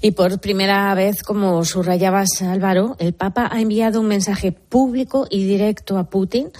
Y 0.00 0.12
por 0.12 0.40
primera 0.40 0.94
vez, 0.94 1.22
como 1.22 1.64
subrayabas 1.64 2.42
Álvaro, 2.42 2.96
el 3.00 3.14
Papa 3.14 3.48
ha 3.50 3.60
enviado 3.60 4.00
un 4.00 4.06
mensaje 4.06 4.52
público 4.52 5.26
y 5.28 5.44
directo 5.44 5.98
a 5.98 6.08
Putin 6.08 6.50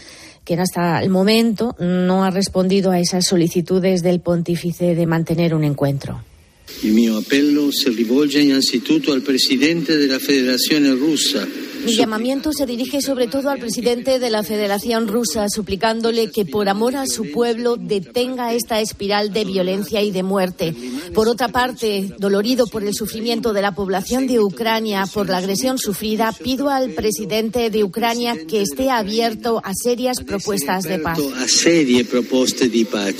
que 0.44 0.54
hasta 0.54 1.00
el 1.02 1.10
momento 1.10 1.76
no 1.78 2.24
ha 2.24 2.30
respondido 2.30 2.90
a 2.90 2.98
esas 2.98 3.26
solicitudes 3.26 4.02
del 4.02 4.20
pontífice 4.20 4.94
de 4.94 5.06
mantener 5.06 5.54
un 5.54 5.62
encuentro. 5.62 6.24
El 6.82 6.92
mi 6.92 7.06
appello 7.06 7.70
se 7.70 7.90
rivolge 7.90 8.42
innanzitutto 8.42 9.12
al 9.12 9.22
presidente 9.22 9.96
de 9.96 10.06
la 10.06 10.18
Federación 10.18 10.98
Rusa. 10.98 11.46
Mi 11.84 11.94
llamamiento 11.94 12.52
se 12.52 12.66
dirige 12.66 13.00
sobre 13.00 13.28
todo 13.28 13.50
al 13.50 13.58
presidente 13.58 14.18
de 14.18 14.30
la 14.30 14.42
Federación 14.42 15.08
Rusa, 15.08 15.46
suplicándole 15.48 16.30
que 16.30 16.44
por 16.44 16.68
amor 16.68 16.96
a 16.96 17.06
su 17.06 17.30
pueblo 17.32 17.76
detenga 17.76 18.52
esta 18.52 18.80
espiral 18.80 19.32
de 19.32 19.44
violencia 19.44 20.02
y 20.02 20.10
de 20.10 20.22
muerte. 20.22 20.74
Por 21.14 21.28
otra 21.28 21.48
parte, 21.48 22.14
dolorido 22.18 22.66
por 22.66 22.84
el 22.84 22.94
sufrimiento 22.94 23.52
de 23.52 23.62
la 23.62 23.72
población 23.72 24.26
de 24.26 24.40
Ucrania 24.40 25.06
por 25.12 25.28
la 25.28 25.38
agresión 25.38 25.78
sufrida, 25.78 26.32
pido 26.32 26.70
al 26.70 26.90
presidente 26.90 27.70
de 27.70 27.84
Ucrania 27.84 28.36
que 28.46 28.62
esté 28.62 28.90
abierto 28.90 29.60
a 29.64 29.72
serias 29.74 30.18
propuestas 30.24 30.84
de 30.84 30.98
paz. 30.98 31.18
A 31.38 31.48
serie 31.48 32.04
propuestas 32.04 32.70
de 32.70 32.84
paz. 32.84 33.14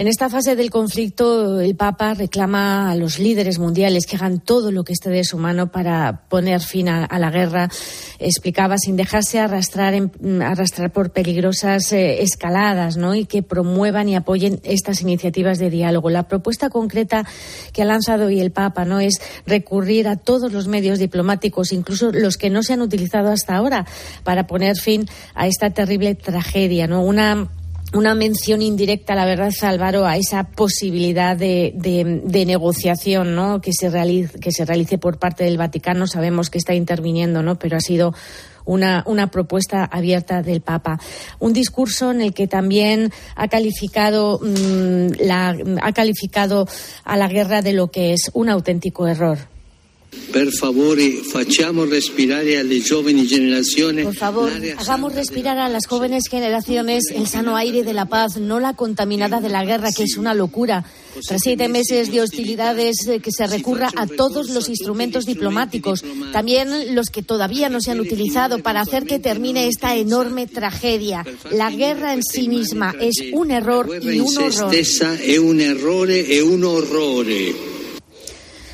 En 0.00 0.06
esta 0.06 0.30
fase 0.30 0.56
del 0.56 0.70
conflicto, 0.70 1.60
el 1.60 1.76
Papa 1.76 2.14
reclama 2.14 2.90
a 2.90 2.94
los 2.94 3.18
líderes 3.18 3.58
mundiales 3.58 4.06
que 4.06 4.16
hagan 4.16 4.40
todo 4.40 4.72
lo 4.72 4.82
que 4.82 4.94
esté 4.94 5.10
de 5.10 5.24
su 5.24 5.36
mano 5.36 5.70
para 5.70 6.22
poner 6.30 6.62
fin 6.62 6.88
a, 6.88 7.18
la 7.18 7.30
guerra. 7.30 7.68
Explicaba 8.18 8.78
sin 8.78 8.96
dejarse 8.96 9.40
arrastrar, 9.40 9.92
arrastrar 10.42 10.90
por 10.90 11.10
peligrosas 11.10 11.92
eh, 11.92 12.22
escaladas, 12.22 12.96
¿no? 12.96 13.14
Y 13.14 13.26
que 13.26 13.42
promuevan 13.42 14.08
y 14.08 14.16
apoyen 14.16 14.58
estas 14.64 15.02
iniciativas 15.02 15.58
de 15.58 15.68
diálogo. 15.68 16.08
La 16.08 16.28
propuesta 16.28 16.70
concreta 16.70 17.26
que 17.74 17.82
ha 17.82 17.84
lanzado 17.84 18.28
hoy 18.28 18.40
el 18.40 18.52
Papa, 18.52 18.86
¿no? 18.86 19.00
Es 19.00 19.20
recurrir 19.44 20.08
a 20.08 20.16
todos 20.16 20.50
los 20.50 20.66
medios 20.66 20.98
diplomáticos, 20.98 21.72
incluso 21.72 22.10
los 22.10 22.38
que 22.38 22.48
no 22.48 22.62
se 22.62 22.72
han 22.72 22.80
utilizado 22.80 23.30
hasta 23.30 23.54
ahora, 23.54 23.84
para 24.24 24.46
poner 24.46 24.76
fin 24.76 25.04
a 25.34 25.46
esta 25.46 25.68
terrible 25.68 26.14
tragedia, 26.14 26.86
¿no? 26.86 27.04
Una 27.04 27.50
una 27.92 28.14
mención 28.14 28.62
indirecta, 28.62 29.14
la 29.14 29.24
verdad, 29.24 29.52
Álvaro, 29.62 30.06
a 30.06 30.16
esa 30.16 30.44
posibilidad 30.44 31.36
de, 31.36 31.72
de, 31.74 32.46
negociación 32.46 33.34
¿no? 33.34 33.60
que, 33.60 33.72
se 33.72 33.90
realice, 33.90 34.38
que 34.38 34.52
se 34.52 34.64
realice 34.64 34.98
por 34.98 35.18
parte 35.18 35.44
del 35.44 35.58
Vaticano. 35.58 36.06
Sabemos 36.06 36.50
que 36.50 36.58
está 36.58 36.74
interviniendo, 36.74 37.42
¿no? 37.42 37.58
pero 37.58 37.76
ha 37.76 37.80
sido 37.80 38.14
una, 38.64 39.02
una, 39.06 39.30
propuesta 39.30 39.84
abierta 39.84 40.42
del 40.42 40.60
Papa. 40.60 41.00
Un 41.40 41.52
discurso 41.52 42.12
en 42.12 42.20
el 42.20 42.32
que 42.32 42.46
también 42.46 43.12
ha 43.34 43.48
calificado, 43.48 44.38
mm, 44.40 45.28
ha 45.82 45.92
calificado 45.92 46.68
a 47.04 47.16
la 47.16 47.28
guerra 47.28 47.62
de 47.62 47.72
lo 47.72 47.90
que 47.90 48.12
es 48.12 48.30
un 48.34 48.50
auténtico 48.50 49.08
error. 49.08 49.38
Por 54.04 54.16
favor, 54.16 54.50
hagamos 54.78 55.14
respirar 55.14 55.58
a 55.58 55.68
las 55.68 55.86
jóvenes 55.86 56.24
generaciones 56.28 57.04
el 57.14 57.26
sano 57.26 57.56
aire 57.56 57.82
de 57.82 57.92
la 57.92 58.06
paz, 58.06 58.36
no 58.36 58.60
la 58.60 58.74
contaminada 58.74 59.40
de 59.40 59.48
la 59.48 59.64
guerra, 59.64 59.90
que 59.96 60.04
es 60.04 60.16
una 60.16 60.34
locura. 60.34 60.84
Tras 61.26 61.40
siete 61.42 61.68
meses 61.68 62.10
de 62.12 62.20
hostilidades, 62.22 63.06
eh, 63.08 63.20
que 63.20 63.32
se 63.32 63.46
recurra 63.46 63.90
a 63.96 64.06
todos 64.06 64.50
los 64.50 64.68
instrumentos 64.68 65.26
diplomáticos, 65.26 66.04
también 66.32 66.94
los 66.94 67.10
que 67.10 67.22
todavía 67.22 67.68
no 67.68 67.80
se 67.80 67.90
han 67.90 68.00
utilizado 68.00 68.60
para 68.60 68.80
hacer 68.80 69.04
que 69.04 69.18
termine 69.18 69.66
esta 69.66 69.96
enorme 69.96 70.46
tragedia. 70.46 71.24
La 71.50 71.70
guerra 71.70 72.14
en 72.14 72.22
sí 72.22 72.48
misma 72.48 72.94
es 73.00 73.16
un 73.32 73.50
error 73.50 73.88
y 74.02 74.20
un 74.20 74.38
horror. 74.38 74.74
Es 74.74 75.38
un 75.38 75.60
error 75.60 76.10
y 76.10 76.40
un 76.40 76.64
horror. 76.64 77.26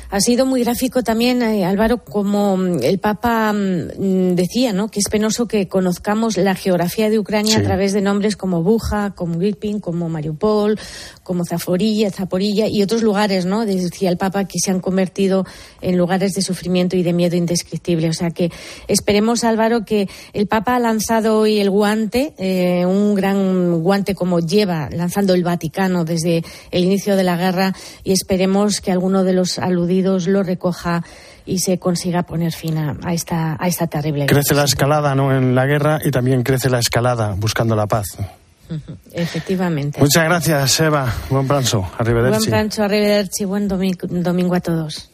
Ha 0.09 0.21
sido 0.21 0.45
muy 0.45 0.63
gráfico 0.63 1.03
también, 1.03 1.41
eh, 1.41 1.65
Álvaro, 1.65 1.97
como 1.97 2.55
mm, 2.55 2.83
el 2.83 2.99
Papa 2.99 3.51
mm, 3.51 4.35
decía, 4.35 4.71
¿no? 4.71 4.87
que 4.87 4.99
es 4.99 5.09
penoso 5.09 5.49
que 5.49 5.67
conozcamos 5.67 6.37
la 6.37 6.55
geografía 6.55 7.09
de 7.09 7.19
Ucrania 7.19 7.57
a 7.57 7.61
través 7.61 7.91
de 7.91 8.01
nombres 8.01 8.37
como 8.37 8.63
Buja, 8.63 9.13
como 9.15 9.41
Irpin, 9.41 9.81
como 9.81 10.07
Mariupol, 10.07 10.79
como 11.23 11.43
Zaporilla, 11.43 12.09
Zaporilla 12.09 12.67
y 12.67 12.83
otros 12.83 13.03
lugares, 13.03 13.45
¿no? 13.45 13.65
Decía 13.65 14.09
el 14.09 14.17
Papa 14.17 14.45
que 14.45 14.59
se 14.63 14.71
han 14.71 14.79
convertido 14.79 15.45
en 15.81 15.97
lugares 15.97 16.33
de 16.33 16.41
sufrimiento 16.41 16.95
y 16.95 17.03
de 17.03 17.11
miedo 17.11 17.35
indescriptible. 17.35 18.07
O 18.07 18.13
sea 18.13 18.31
que 18.31 18.49
esperemos, 18.87 19.43
Álvaro, 19.43 19.83
que 19.83 20.07
el 20.31 20.47
Papa 20.47 20.77
ha 20.77 20.79
lanzado 20.79 21.39
hoy 21.39 21.59
el 21.59 21.69
guante, 21.69 22.33
eh, 22.37 22.85
un 22.85 23.13
gran 23.13 23.81
guante 23.81 24.15
como 24.15 24.39
lleva 24.39 24.89
lanzando 24.89 25.33
el 25.33 25.43
Vaticano 25.43 26.05
desde 26.05 26.45
el 26.71 26.85
inicio 26.85 27.17
de 27.17 27.23
la 27.25 27.35
guerra 27.35 27.73
y 28.05 28.13
esperemos 28.13 28.79
que 28.79 28.91
alguno 28.91 29.25
de 29.25 29.33
los 29.33 29.59
aludidos 29.59 29.96
lo 30.01 30.43
recoja 30.43 31.03
y 31.45 31.59
se 31.59 31.79
consiga 31.79 32.23
poner 32.23 32.51
fin 32.51 32.77
a, 32.77 33.13
esta, 33.13 33.57
a 33.59 33.67
esta 33.67 33.87
terrible 33.87 34.25
Crece 34.25 34.53
la 34.53 34.65
escalada 34.65 35.15
¿no? 35.15 35.35
en 35.35 35.55
la 35.55 35.65
guerra 35.65 35.99
y 36.03 36.11
también 36.11 36.43
crece 36.43 36.69
la 36.69 36.79
escalada 36.79 37.35
buscando 37.37 37.75
la 37.75 37.87
paz. 37.87 38.17
Efectivamente. 39.13 39.99
Muchas 40.01 40.25
gracias, 40.25 40.79
Eva. 40.81 41.13
Buen 41.29 41.47
pranzo. 41.47 41.89
Arrivederci. 41.97 42.49
Buen 42.49 42.49
pranzo, 42.49 42.83
arrivederci. 42.83 43.45
Buen 43.45 43.67
domingo, 43.67 44.07
domingo 44.09 44.55
a 44.55 44.59
todos. 44.59 45.09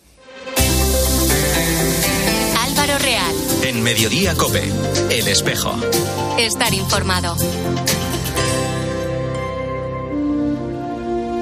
Álvaro 2.65 2.97
Real. 2.97 3.35
En 3.63 3.83
Mediodía 3.83 4.33
Cope. 4.35 4.63
El 5.11 5.27
espejo. 5.27 5.75
Estar 6.39 6.73
informado. 6.73 7.35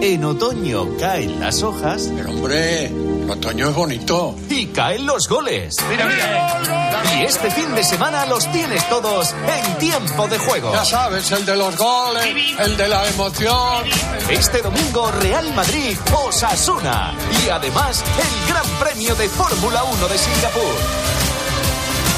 En 0.03 0.25
otoño 0.25 0.98
caen 1.00 1.39
las 1.39 1.62
hojas. 1.62 2.10
Pero 2.15 2.31
hombre, 2.31 2.88
el 2.88 3.29
otoño 3.29 3.70
es 3.70 3.75
bonito. 3.75 4.36
Y 4.50 4.65
caen 4.67 5.05
los 5.05 5.27
goles. 5.27 5.75
Mira, 5.89 6.05
mira. 6.08 7.20
Y 7.20 7.24
este 7.24 7.51
fin 7.51 7.75
de 7.75 7.84
semana 7.84 8.25
los 8.25 8.51
tienes 8.51 8.88
todos 8.89 9.36
en 9.48 9.77
tiempo 9.77 10.27
de 10.27 10.39
juego. 10.39 10.74
Ya 10.74 10.86
sabes, 10.86 11.31
el 11.31 11.46
de 11.46 11.55
los 11.55 11.77
goles, 11.77 12.25
el 12.58 12.77
de 12.77 12.88
la 12.88 13.08
emoción. 13.10 13.84
Este 14.27 14.63
domingo 14.63 15.12
Real 15.12 15.53
Madrid 15.53 15.96
Osasuna. 16.25 17.13
Y 17.46 17.50
además 17.50 18.03
el 18.17 18.50
Gran 18.51 18.65
Premio 18.79 19.13
de 19.13 19.29
Fórmula 19.29 19.84
1 19.84 20.08
de 20.08 20.17
Singapur. 20.17 21.30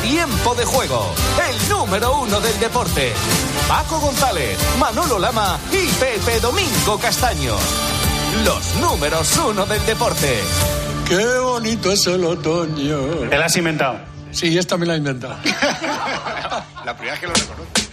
Tiempo 0.03 0.53
de 0.53 0.65
juego, 0.65 1.15
el 1.49 1.69
número 1.69 2.19
uno 2.19 2.41
del 2.41 2.59
deporte. 2.59 3.13
Paco 3.69 4.01
González, 4.01 4.57
Manolo 4.77 5.17
Lama 5.17 5.57
y 5.71 5.87
Pepe 5.93 6.41
Domingo 6.41 6.99
Castaño. 6.99 7.55
Los 8.43 8.75
números 8.81 9.31
uno 9.37 9.65
del 9.65 9.83
deporte. 9.85 10.41
Qué 11.07 11.39
bonito 11.39 11.89
es 11.89 12.05
el 12.07 12.25
otoño. 12.25 12.97
¿Te 13.29 13.37
la 13.37 13.45
has 13.45 13.55
inventado? 13.55 13.97
Sí, 14.31 14.57
esta 14.57 14.75
me 14.75 14.85
la 14.85 14.95
he 14.95 14.97
inventado. 14.97 15.37
la 16.85 16.97
primera 16.97 17.17
que 17.17 17.27
lo 17.27 17.33
reconoce. 17.33 17.83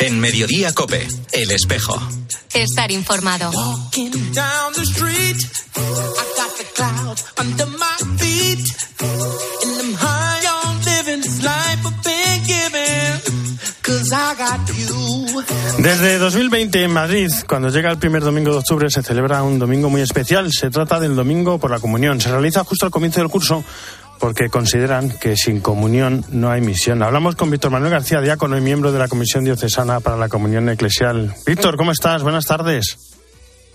En 0.00 0.18
Mediodía 0.18 0.74
Cope, 0.74 1.06
El 1.30 1.52
Espejo. 1.52 1.96
Estar 2.52 2.90
informado. 2.90 3.52
Desde 15.78 16.18
2020 16.18 16.84
en 16.84 16.92
Madrid, 16.92 17.30
cuando 17.46 17.70
llega 17.70 17.90
el 17.90 17.98
primer 17.98 18.22
domingo 18.22 18.52
de 18.52 18.58
octubre, 18.58 18.90
se 18.90 19.02
celebra 19.02 19.42
un 19.42 19.58
domingo 19.58 19.88
muy 19.88 20.02
especial. 20.02 20.50
Se 20.52 20.70
trata 20.70 21.00
del 21.00 21.16
Domingo 21.16 21.58
por 21.58 21.70
la 21.70 21.78
Comunión. 21.78 22.20
Se 22.20 22.30
realiza 22.30 22.64
justo 22.64 22.86
al 22.86 22.92
comienzo 22.92 23.20
del 23.20 23.30
curso 23.30 23.64
porque 24.18 24.50
consideran 24.50 25.10
que 25.10 25.36
sin 25.36 25.60
comunión 25.60 26.24
no 26.28 26.50
hay 26.50 26.60
misión. 26.60 27.02
Hablamos 27.02 27.34
con 27.36 27.50
Víctor 27.50 27.70
Manuel 27.70 27.92
García, 27.92 28.20
diácono 28.20 28.58
y 28.58 28.60
miembro 28.60 28.92
de 28.92 28.98
la 28.98 29.08
Comisión 29.08 29.44
Diocesana 29.44 30.00
para 30.00 30.18
la 30.18 30.28
Comunión 30.28 30.68
Eclesial. 30.68 31.34
Víctor, 31.46 31.76
¿cómo 31.76 31.92
estás? 31.92 32.22
Buenas 32.22 32.44
tardes. 32.44 33.09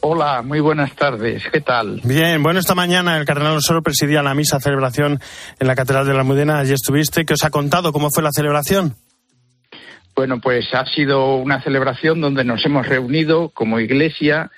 Hola, 0.07 0.43
muy 0.43 0.59
buenas 0.59 0.95
tardes. 0.95 1.41
¿Qué 1.51 1.61
tal? 1.61 1.99
Bien, 2.03 2.43
bueno, 2.43 2.59
esta 2.59 2.75
mañana 2.75 3.17
el 3.17 3.25
cardenal 3.25 3.57
Osoro 3.57 3.81
presidía 3.81 4.21
la 4.21 4.35
misa 4.35 4.59
celebración 4.59 5.19
en 5.59 5.65
la 5.65 5.75
Catedral 5.75 6.05
de 6.05 6.13
la 6.13 6.19
Almudena. 6.19 6.59
Allí 6.59 6.73
estuviste. 6.73 7.25
¿Qué 7.25 7.33
os 7.33 7.43
ha 7.43 7.49
contado? 7.49 7.91
¿Cómo 7.91 8.11
fue 8.11 8.21
la 8.21 8.29
celebración? 8.31 8.93
Bueno, 10.15 10.39
pues 10.39 10.71
ha 10.75 10.85
sido 10.85 11.37
una 11.37 11.59
celebración 11.63 12.21
donde 12.21 12.43
nos 12.43 12.63
hemos 12.67 12.87
reunido 12.87 13.49
como 13.49 13.79
iglesia 13.79 14.51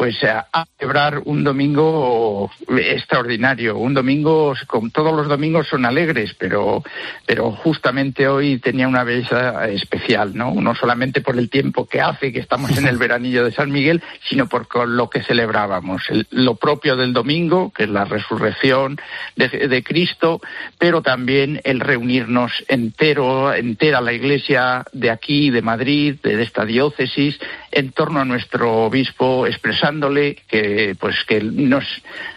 pues 0.00 0.24
a, 0.24 0.46
celebrar 0.78 1.20
un 1.26 1.44
domingo 1.44 2.50
extraordinario, 2.70 3.76
un 3.76 3.92
domingo, 3.92 4.54
como 4.66 4.88
todos 4.88 5.14
los 5.14 5.28
domingos 5.28 5.68
son 5.68 5.84
alegres, 5.84 6.34
pero, 6.38 6.82
pero 7.26 7.52
justamente 7.52 8.26
hoy 8.26 8.58
tenía 8.60 8.88
una 8.88 9.04
belleza 9.04 9.68
especial, 9.68 10.34
¿no? 10.34 10.54
No 10.54 10.74
solamente 10.74 11.20
por 11.20 11.38
el 11.38 11.50
tiempo 11.50 11.84
que 11.84 12.00
hace, 12.00 12.32
que 12.32 12.38
estamos 12.38 12.78
en 12.78 12.86
el 12.86 12.96
veranillo 12.98 13.44
de 13.44 13.52
San 13.52 13.70
Miguel, 13.70 14.02
sino 14.26 14.48
por 14.48 14.66
lo 14.88 15.10
que 15.10 15.22
celebrábamos, 15.22 16.04
lo 16.30 16.54
propio 16.54 16.96
del 16.96 17.12
domingo, 17.12 17.70
que 17.70 17.84
es 17.84 17.90
la 17.90 18.06
resurrección 18.06 18.98
de, 19.36 19.82
Cristo, 19.82 20.40
pero 20.78 21.02
también 21.02 21.60
el 21.64 21.78
reunirnos 21.78 22.64
entero, 22.68 23.52
entera 23.52 24.00
la 24.00 24.14
iglesia 24.14 24.82
de 24.94 25.10
aquí, 25.10 25.50
de 25.50 25.60
Madrid, 25.60 26.16
de 26.22 26.42
esta 26.42 26.64
diócesis, 26.64 27.38
en 27.70 27.92
torno 27.92 28.20
a 28.20 28.24
nuestro 28.24 28.84
obispo, 28.84 29.46
que, 30.48 30.94
pues, 30.98 31.16
que 31.26 31.40
nos, 31.40 31.84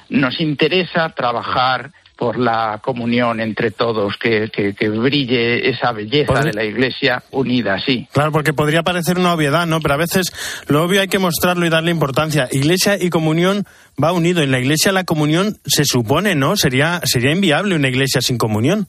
nos 0.10 0.40
interesa 0.40 1.10
trabajar 1.10 1.92
por 2.16 2.38
la 2.38 2.80
comunión 2.82 3.40
entre 3.40 3.72
todos, 3.72 4.16
que, 4.18 4.50
que, 4.50 4.90
brille 4.90 5.70
esa 5.70 5.92
belleza 5.92 6.42
de 6.42 6.54
la 6.54 6.64
Iglesia 6.64 7.24
unida, 7.32 7.80
sí. 7.80 8.08
Claro, 8.14 8.32
porque 8.32 8.54
podría 8.54 8.84
parecer 8.84 9.18
una 9.18 9.34
obviedad, 9.34 9.66
¿no? 9.66 9.82
Pero 9.82 9.96
a 9.96 9.98
veces 9.98 10.32
lo 10.68 10.84
obvio 10.84 11.02
hay 11.02 11.08
que 11.08 11.20
mostrarlo 11.20 11.66
y 11.66 11.70
darle 11.70 11.92
importancia. 11.92 12.48
Iglesia 12.52 12.98
y 12.98 13.10
comunión 13.10 13.66
va 14.02 14.14
unido. 14.14 14.42
En 14.42 14.52
la 14.52 14.60
Iglesia 14.60 14.92
la 14.92 15.04
comunión 15.04 15.58
se 15.66 15.86
supone, 15.86 16.36
¿no? 16.36 16.56
Sería, 16.56 17.02
sería 17.04 17.32
inviable 17.32 17.76
una 17.76 17.90
Iglesia 17.90 18.22
sin 18.22 18.38
comunión. 18.38 18.88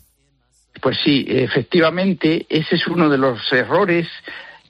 Pues 0.80 0.98
sí, 1.04 1.24
efectivamente, 1.28 2.46
ese 2.48 2.76
es 2.76 2.86
uno 2.86 3.08
de 3.08 3.18
los 3.18 3.40
errores 3.52 4.06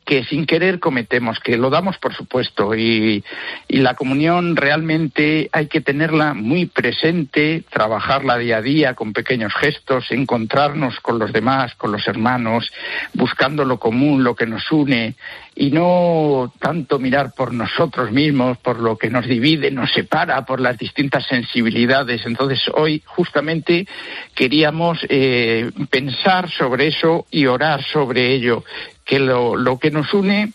que 0.05 0.25
sin 0.25 0.47
querer 0.47 0.81
cometemos, 0.81 1.41
que 1.41 1.57
lo 1.57 1.71
damos 1.71 1.99
por 1.99 2.15
supuesto 2.15 2.75
y, 2.75 3.25
y, 3.69 3.79
la 3.79 3.95
comunión 3.95 4.57
realmente 4.57 5.49
hay 5.53 5.67
que 5.67 5.81
tenerla 5.81 6.35
muy 6.35 6.67
presente, 6.67 7.65
trabajarla 7.71 8.39
día 8.39 8.59
a 8.59 8.63
día 8.63 8.95
con 8.95 9.13
pequeños 9.13 9.55
gestos, 9.55 10.11
encontrarnos 10.11 11.01
con 11.01 11.19
los 11.19 11.33
demás, 11.33 11.75
con 11.77 11.93
los 11.93 12.07
hermanos, 12.07 12.71
buscando 13.15 13.65
lo 13.65 13.79
común, 13.79 14.25
lo 14.25 14.35
que 14.35 14.47
nos 14.47 14.71
une 14.71 15.15
y 15.57 15.71
no 15.71 16.53
tanto 16.59 16.99
mirar 16.99 17.33
por 17.37 17.53
nosotros 17.53 18.11
mismos, 18.11 18.59
por 18.59 18.81
lo 18.81 18.99
que 18.99 19.11
nos 19.11 19.27
divide, 19.27 19.71
nos 19.71 19.93
separa, 19.93 20.45
por 20.45 20.61
las 20.61 20.79
distintas 20.79 21.27
sensibilidades. 21.27 22.27
Entonces 22.27 22.61
hoy 22.75 23.03
justamente 23.07 23.87
queríamos 24.35 24.99
eh, 25.09 25.71
pensar 25.91 26.51
sobre 26.51 26.89
eso 26.89 27.27
y 27.31 27.47
orar 27.47 27.85
sobre 27.85 28.35
ello 28.35 28.65
que 29.05 29.19
lo, 29.19 29.57
lo 29.57 29.79
que 29.79 29.91
nos 29.91 30.13
une 30.13 30.53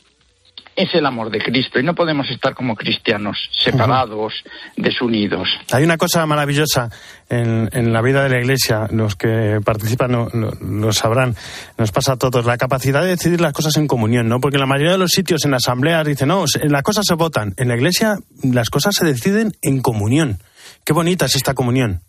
es 0.79 0.95
el 0.95 1.05
amor 1.05 1.29
de 1.29 1.39
Cristo 1.39 1.77
y 1.77 1.83
no 1.83 1.93
podemos 1.93 2.29
estar 2.29 2.55
como 2.55 2.73
cristianos 2.73 3.37
separados, 3.51 4.33
desunidos. 4.77 5.49
Hay 5.73 5.83
una 5.83 5.97
cosa 5.97 6.25
maravillosa 6.25 6.89
en, 7.29 7.69
en, 7.73 7.91
la 7.91 8.01
vida 8.01 8.23
de 8.23 8.29
la 8.29 8.39
Iglesia, 8.39 8.87
los 8.89 9.17
que 9.17 9.59
participan 9.63 10.11
lo, 10.11 10.93
sabrán, 10.93 11.35
nos 11.77 11.91
pasa 11.91 12.13
a 12.13 12.17
todos, 12.17 12.45
la 12.45 12.57
capacidad 12.57 13.01
de 13.01 13.09
decidir 13.09 13.41
las 13.41 13.51
cosas 13.51 13.75
en 13.75 13.87
comunión, 13.87 14.29
¿no? 14.29 14.39
Porque 14.39 14.55
en 14.55 14.61
la 14.61 14.67
mayoría 14.67 14.93
de 14.93 14.99
los 14.99 15.11
sitios 15.11 15.43
en 15.43 15.53
asambleas 15.53 16.07
dicen, 16.07 16.29
no, 16.29 16.45
las 16.63 16.83
cosas 16.83 17.05
se 17.05 17.15
votan, 17.15 17.53
en 17.57 17.67
la 17.67 17.75
Iglesia 17.75 18.15
las 18.41 18.69
cosas 18.69 18.95
se 18.95 19.05
deciden 19.05 19.51
en 19.61 19.81
comunión. 19.81 20.39
Qué 20.85 20.93
bonita 20.93 21.25
es 21.25 21.35
esta 21.35 21.53
comunión. 21.53 22.03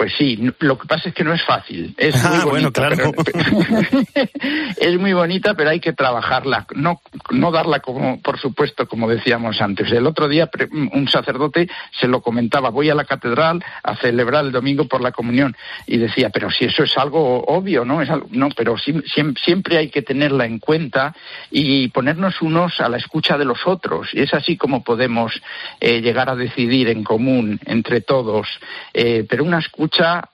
Pues 0.00 0.14
sí, 0.16 0.38
lo 0.60 0.78
que 0.78 0.88
pasa 0.88 1.10
es 1.10 1.14
que 1.14 1.24
no 1.24 1.34
es 1.34 1.44
fácil. 1.44 1.94
Es 1.98 2.14
muy 2.24 2.38
ah, 2.40 2.44
bonita, 2.46 2.70
claro. 2.70 3.12
es 4.78 4.98
muy 4.98 5.12
bonita, 5.12 5.52
pero 5.52 5.68
hay 5.68 5.78
que 5.78 5.92
trabajarla, 5.92 6.66
no, 6.74 7.02
no 7.28 7.50
darla 7.50 7.80
como, 7.80 8.18
por 8.22 8.40
supuesto, 8.40 8.88
como 8.88 9.10
decíamos 9.10 9.60
antes. 9.60 9.92
El 9.92 10.06
otro 10.06 10.26
día 10.26 10.48
un 10.94 11.06
sacerdote 11.06 11.68
se 12.00 12.08
lo 12.08 12.22
comentaba, 12.22 12.70
voy 12.70 12.88
a 12.88 12.94
la 12.94 13.04
catedral 13.04 13.62
a 13.82 13.94
celebrar 13.96 14.46
el 14.46 14.52
domingo 14.52 14.86
por 14.86 15.02
la 15.02 15.12
comunión 15.12 15.54
y 15.86 15.98
decía, 15.98 16.30
pero 16.30 16.50
si 16.50 16.64
eso 16.64 16.82
es 16.82 16.96
algo 16.96 17.44
obvio, 17.44 17.84
¿no? 17.84 18.00
Es 18.00 18.08
no, 18.30 18.48
pero 18.56 18.76
siempre 18.78 19.76
hay 19.76 19.90
que 19.90 20.00
tenerla 20.00 20.46
en 20.46 20.60
cuenta 20.60 21.14
y 21.50 21.88
ponernos 21.88 22.40
unos 22.40 22.80
a 22.80 22.88
la 22.88 22.96
escucha 22.96 23.36
de 23.36 23.44
los 23.44 23.66
otros. 23.66 24.08
Y 24.14 24.22
es 24.22 24.32
así 24.32 24.56
como 24.56 24.82
podemos 24.82 25.42
eh, 25.78 26.00
llegar 26.00 26.30
a 26.30 26.36
decidir 26.36 26.88
en 26.88 27.04
común 27.04 27.60
entre 27.66 28.00
todos. 28.00 28.48
Eh, 28.94 29.26
pero 29.28 29.44
una 29.44 29.58
escucha 29.58 29.89
escucha 29.90 30.30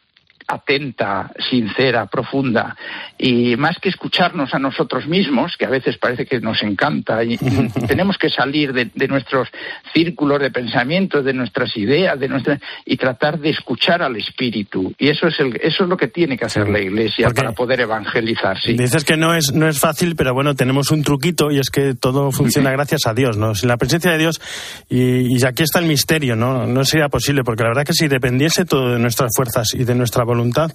atenta, 0.48 1.32
sincera, 1.50 2.06
profunda, 2.06 2.76
y 3.18 3.56
más 3.56 3.78
que 3.78 3.88
escucharnos 3.88 4.54
a 4.54 4.58
nosotros 4.58 5.06
mismos, 5.06 5.56
que 5.56 5.64
a 5.64 5.70
veces 5.70 5.98
parece 5.98 6.26
que 6.26 6.40
nos 6.40 6.62
encanta, 6.62 7.24
y 7.24 7.36
tenemos 7.88 8.16
que 8.18 8.30
salir 8.30 8.72
de, 8.72 9.08
nuestros 9.08 9.48
círculos 9.92 10.40
de 10.40 10.50
pensamiento, 10.50 11.22
de 11.22 11.32
nuestras 11.32 11.76
ideas, 11.76 12.18
de 12.18 12.28
nuestra, 12.28 12.60
y 12.84 12.96
tratar 12.96 13.38
de 13.38 13.50
escuchar 13.50 14.02
al 14.02 14.16
Espíritu. 14.16 14.92
Y 14.98 15.08
eso 15.08 15.28
es, 15.28 15.38
el, 15.40 15.56
eso 15.62 15.84
es 15.84 15.88
lo 15.88 15.96
que 15.96 16.08
tiene 16.08 16.36
que 16.36 16.44
hacer 16.44 16.68
la 16.68 16.80
Iglesia 16.80 17.30
para 17.30 17.52
poder 17.52 17.80
evangelizar. 17.80 18.60
Sí. 18.60 18.74
Dices 18.74 19.04
que 19.04 19.16
no 19.16 19.34
es, 19.34 19.52
no 19.52 19.68
es 19.68 19.78
fácil, 19.80 20.16
pero 20.16 20.34
bueno, 20.34 20.54
tenemos 20.54 20.90
un 20.90 21.02
truquito 21.02 21.50
y 21.50 21.58
es 21.58 21.70
que 21.70 21.94
todo 21.94 22.30
funciona 22.30 22.70
gracias 22.72 23.06
a 23.06 23.14
Dios, 23.14 23.36
¿no? 23.36 23.54
Sin 23.54 23.68
la 23.68 23.76
presencia 23.76 24.12
de 24.12 24.18
Dios, 24.18 24.40
y, 24.88 25.36
y 25.36 25.44
aquí 25.44 25.62
está 25.62 25.78
el 25.78 25.86
misterio, 25.86 26.36
¿no? 26.36 26.66
No 26.66 26.84
sería 26.84 27.08
posible, 27.08 27.42
porque 27.42 27.62
la 27.62 27.70
verdad 27.70 27.84
que 27.84 27.92
si 27.92 28.08
dependiese 28.08 28.64
todo 28.64 28.92
de 28.92 28.98
nuestras 28.98 29.32
fuerzas 29.34 29.74
y 29.74 29.84
de 29.84 29.94
nuestra 29.94 30.24
voluntad, 30.24 30.35
voluntad, 30.36 30.70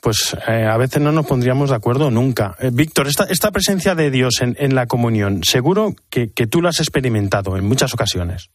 pues 0.00 0.36
eh, 0.46 0.64
a 0.64 0.76
veces 0.76 1.00
no 1.02 1.12
nos 1.12 1.26
pondríamos 1.26 1.70
de 1.70 1.76
acuerdo 1.76 2.10
nunca. 2.10 2.54
Eh, 2.60 2.70
Víctor, 2.72 3.08
esta, 3.08 3.24
esta 3.24 3.50
presencia 3.50 3.94
de 3.94 4.10
Dios 4.10 4.40
en, 4.40 4.56
en 4.58 4.74
la 4.74 4.86
comunión, 4.86 5.42
seguro 5.44 5.94
que, 6.10 6.28
tú 6.28 6.62
lo 6.62 6.68
has 6.68 6.80
experimentado 6.80 7.56
en 7.56 7.64
muchas 7.64 7.92
ocasiones. 7.94 8.50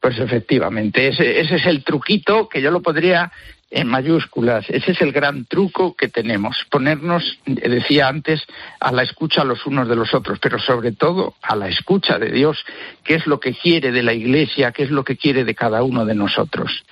Pues 0.00 0.18
efectivamente, 0.18 1.08
ese, 1.08 1.40
ese 1.40 1.56
es 1.56 1.66
el 1.66 1.84
truquito 1.84 2.48
que 2.48 2.60
yo 2.60 2.70
lo 2.70 2.82
podría 2.82 3.30
en 3.72 3.88
mayúsculas. 3.88 4.68
Ese 4.68 4.92
es 4.92 5.00
el 5.00 5.12
gran 5.12 5.46
truco 5.46 5.94
que 5.96 6.08
tenemos, 6.08 6.66
ponernos, 6.70 7.38
decía 7.46 8.06
antes, 8.06 8.42
a 8.78 8.92
la 8.92 9.02
escucha 9.02 9.44
los 9.44 9.66
unos 9.66 9.88
de 9.88 9.96
los 9.96 10.12
otros, 10.12 10.38
pero 10.40 10.58
sobre 10.58 10.92
todo 10.92 11.34
a 11.42 11.56
la 11.56 11.68
escucha 11.68 12.18
de 12.18 12.30
Dios, 12.30 12.64
qué 13.02 13.14
es 13.14 13.26
lo 13.26 13.40
que 13.40 13.54
quiere 13.54 13.90
de 13.90 14.02
la 14.02 14.12
Iglesia, 14.12 14.72
qué 14.72 14.82
es 14.82 14.90
lo 14.90 15.04
que 15.04 15.16
quiere 15.16 15.44
de 15.44 15.54
cada 15.54 15.82
uno 15.82 16.04
de 16.04 16.14
nosotros. 16.14 16.84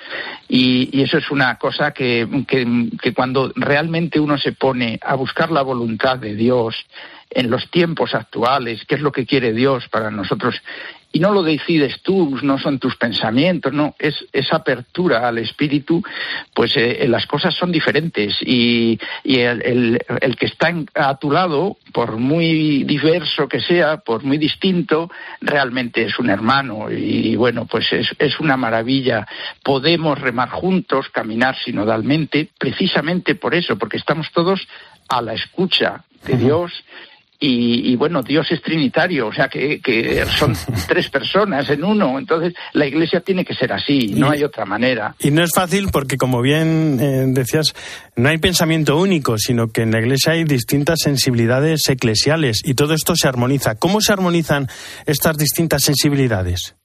Y, 0.48 1.00
eso 1.00 1.16
es 1.18 1.30
una 1.30 1.56
cosa 1.56 1.92
que, 1.92 2.28
que 2.46 3.14
cuando 3.14 3.52
realmente 3.56 4.20
uno 4.20 4.36
se 4.36 4.52
pone 4.52 4.98
a 5.02 5.14
buscar 5.14 5.50
la 5.50 5.62
voluntad 5.62 6.18
de 6.18 6.34
Dios, 6.34 6.76
en 7.30 7.48
los 7.48 7.70
tiempos 7.70 8.14
actuales, 8.14 8.84
qué 8.86 8.96
es 8.96 9.00
lo 9.00 9.12
que 9.12 9.24
quiere 9.24 9.52
Dios 9.52 9.88
para 9.88 10.10
nosotros 10.10 10.60
y 11.12 11.18
no 11.18 11.32
lo 11.32 11.42
decides 11.42 12.00
tú, 12.02 12.38
no 12.42 12.58
son 12.58 12.78
tus 12.78 12.96
pensamientos, 12.96 13.72
no, 13.72 13.94
es 13.98 14.26
esa 14.32 14.56
apertura 14.56 15.26
al 15.26 15.38
espíritu, 15.38 16.02
pues 16.54 16.76
eh, 16.76 17.06
las 17.08 17.26
cosas 17.26 17.54
son 17.54 17.72
diferentes. 17.72 18.36
Y, 18.42 18.98
y 19.24 19.38
el, 19.38 20.00
el, 20.20 20.36
que 20.36 20.46
está 20.46 20.72
a 20.94 21.16
tu 21.16 21.32
lado, 21.32 21.78
por 21.92 22.16
muy 22.16 22.84
diverso 22.84 23.48
que 23.48 23.60
sea, 23.60 23.96
por 23.96 24.22
muy 24.22 24.38
distinto, 24.38 25.10
realmente 25.40 26.04
es 26.04 26.18
un 26.20 26.30
hermano. 26.30 26.90
Y 26.90 27.34
bueno, 27.34 27.66
pues 27.66 27.92
es, 27.92 28.08
es 28.18 28.38
una 28.38 28.56
maravilla. 28.56 29.26
Podemos 29.64 30.18
remar 30.20 30.50
juntos, 30.50 31.08
caminar 31.08 31.56
sinodalmente, 31.56 32.50
precisamente 32.56 33.34
por 33.34 33.54
eso, 33.54 33.76
porque 33.76 33.96
estamos 33.96 34.30
todos 34.32 34.66
a 35.08 35.20
la 35.22 35.34
escucha 35.34 36.04
de 36.24 36.36
Dios 36.36 36.84
y, 37.42 37.96
bueno, 37.96 38.22
Dios 38.22 38.46
es 38.50 38.60
trinitario, 38.60 39.28
o 39.28 39.32
sea 39.32 39.48
que, 39.48 39.80
son 40.38 40.54
tres 40.88 41.08
personas 41.08 41.68
en 41.70 41.82
uno, 41.82 42.18
entonces 42.18 42.52
la 42.74 42.86
iglesia 42.86 43.20
tiene 43.20 43.46
que 43.46 43.54
ser 43.54 43.72
así, 43.72 44.08
no 44.14 44.30
hay 44.30 44.44
otra 44.44 44.66
manera. 44.66 45.14
Y 45.18 45.30
no 45.30 45.42
es 45.42 45.50
fácil 45.54 45.88
porque, 45.90 46.18
como 46.18 46.42
bien 46.42 46.98
eh, 47.00 47.24
decías, 47.28 47.74
no 48.14 48.28
hay 48.28 48.38
pensamiento 48.38 48.98
único, 48.98 49.38
sino 49.38 49.68
que 49.68 49.82
en 49.82 49.90
la 49.90 50.00
iglesia 50.00 50.32
hay 50.32 50.44
distintas 50.44 50.98
sensibilidades 51.02 51.80
eclesiales 51.88 52.60
y 52.62 52.74
todo 52.74 52.92
esto 52.92 53.16
se 53.16 53.26
armoniza. 53.26 53.76
¿Cómo 53.76 54.02
se 54.02 54.12
armonizan 54.12 54.68
estas 55.06 55.38
distintas 55.38 55.82
sensibilidades? 55.82 56.76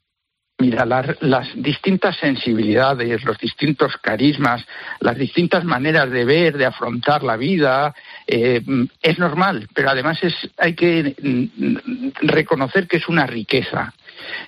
Mira, 0.58 0.86
las, 0.86 1.50
distintas 1.56 2.16
sensibilidades, 2.16 3.26
los 3.26 3.38
distintos 3.38 3.98
carismas, 3.98 4.66
las 5.02 5.18
distintas 5.18 5.66
maneras 5.66 6.10
de 6.10 6.24
ver, 6.24 6.58
de 6.58 6.66
afrontar 6.66 7.24
la 7.24 7.36
vida, 7.36 7.94
eh, 8.26 8.62
es 9.02 9.20
normal, 9.20 9.68
pero 9.74 9.90
además 9.90 10.24
es, 10.24 10.34
hay 10.58 10.74
que 10.74 11.14
mm, 11.22 12.28
reconocer 12.28 12.88
que 12.88 12.98
es 12.98 13.08
una 13.10 13.28
riqueza. 13.28 13.94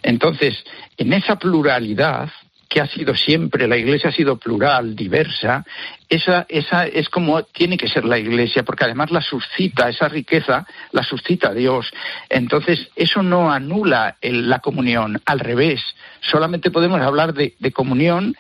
Entonces, 0.01 0.63
en 0.95 1.11
esa 1.11 1.37
pluralidad, 1.37 2.29
que 2.77 2.81
ha 2.81 2.87
sido 2.87 3.15
siempre, 3.15 3.67
la 3.67 3.75
Iglesia 3.75 4.11
ha 4.11 4.13
sido 4.13 4.37
plural, 4.37 4.95
diversa, 4.95 5.65
esa, 6.07 6.45
esa 6.47 6.85
es 6.85 7.09
como 7.09 7.41
tiene 7.41 7.75
que 7.75 7.87
ser 7.87 8.05
la 8.05 8.19
Iglesia, 8.19 8.61
porque 8.61 8.85
además 8.85 9.09
la 9.09 9.21
suscita, 9.21 9.89
esa 9.89 10.07
riqueza 10.07 10.63
la 10.91 11.01
suscita 11.01 11.55
Dios. 11.55 11.91
Entonces, 12.29 12.89
eso 12.95 13.23
no 13.23 13.51
anula 13.51 14.17
la 14.21 14.59
comunión, 14.59 15.19
al 15.25 15.39
revés, 15.39 15.81
solamente 16.21 16.69
podemos 16.69 17.01
hablar 17.01 17.33
de, 17.33 17.55
comunión 17.71 18.35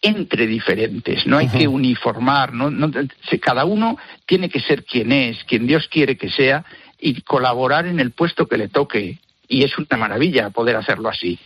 entre 0.00 0.46
diferentes, 0.46 1.26
no 1.26 1.38
hay 1.38 1.48
que 1.48 1.66
uniformar, 1.66 2.52
no, 2.52 2.70
cada 3.42 3.64
uno 3.64 3.98
tiene 4.24 4.48
que 4.48 4.60
ser 4.60 4.84
quien 4.84 5.10
es, 5.10 5.42
quien 5.42 5.66
Dios 5.66 5.88
quiere 5.88 6.16
que 6.16 6.30
sea 6.30 6.64
y 7.00 7.22
colaborar 7.22 7.88
en 7.88 7.98
el 7.98 8.12
puesto 8.12 8.46
que 8.46 8.56
le 8.56 8.68
toque. 8.68 9.18
Y 9.48 9.64
es 9.64 9.76
una 9.76 9.96
maravilla 9.96 10.50
poder 10.50 10.76
hacerlo 10.76 11.08
así. 11.08 11.40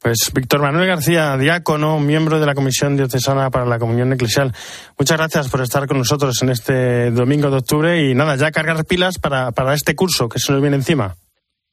Pues 0.00 0.30
Víctor 0.32 0.62
Manuel 0.62 0.86
García, 0.86 1.36
diácono, 1.36 1.98
miembro 1.98 2.38
de 2.38 2.46
la 2.46 2.54
Comisión 2.54 2.96
Diocesana 2.96 3.50
para 3.50 3.66
la 3.66 3.78
Comunión 3.78 4.12
Eclesial. 4.12 4.52
Muchas 4.96 5.18
gracias 5.18 5.48
por 5.48 5.60
estar 5.60 5.86
con 5.88 5.98
nosotros 5.98 6.40
en 6.42 6.50
este 6.50 7.10
domingo 7.10 7.50
de 7.50 7.56
octubre 7.56 8.08
y 8.08 8.14
nada, 8.14 8.36
ya 8.36 8.52
cargar 8.52 8.84
pilas 8.84 9.18
para, 9.18 9.50
para 9.50 9.74
este 9.74 9.96
curso 9.96 10.28
que 10.28 10.38
se 10.38 10.52
nos 10.52 10.60
viene 10.60 10.76
encima. 10.76 11.16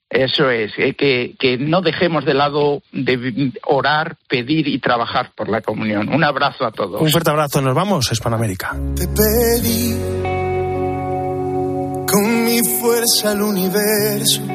Eso 0.09 0.49
es, 0.49 0.71
eh, 0.77 0.95
que, 0.95 1.35
que 1.39 1.57
no 1.57 1.81
dejemos 1.81 2.25
de 2.25 2.33
lado 2.33 2.81
de 2.91 3.51
orar, 3.65 4.17
pedir 4.29 4.67
y 4.67 4.79
trabajar 4.79 5.31
por 5.35 5.49
la 5.49 5.61
comunión. 5.61 6.09
Un 6.09 6.23
abrazo 6.23 6.65
a 6.65 6.71
todos. 6.71 7.01
Un 7.01 7.09
fuerte 7.09 7.31
abrazo, 7.31 7.61
nos 7.61 7.75
vamos, 7.75 8.11
Hispanoamérica. 8.11 8.75
Te 8.95 9.07
pedí 9.07 9.95
con 12.07 12.45
mi 12.45 12.59
fuerza 12.79 13.31
al 13.31 13.41
universo. 13.41 14.54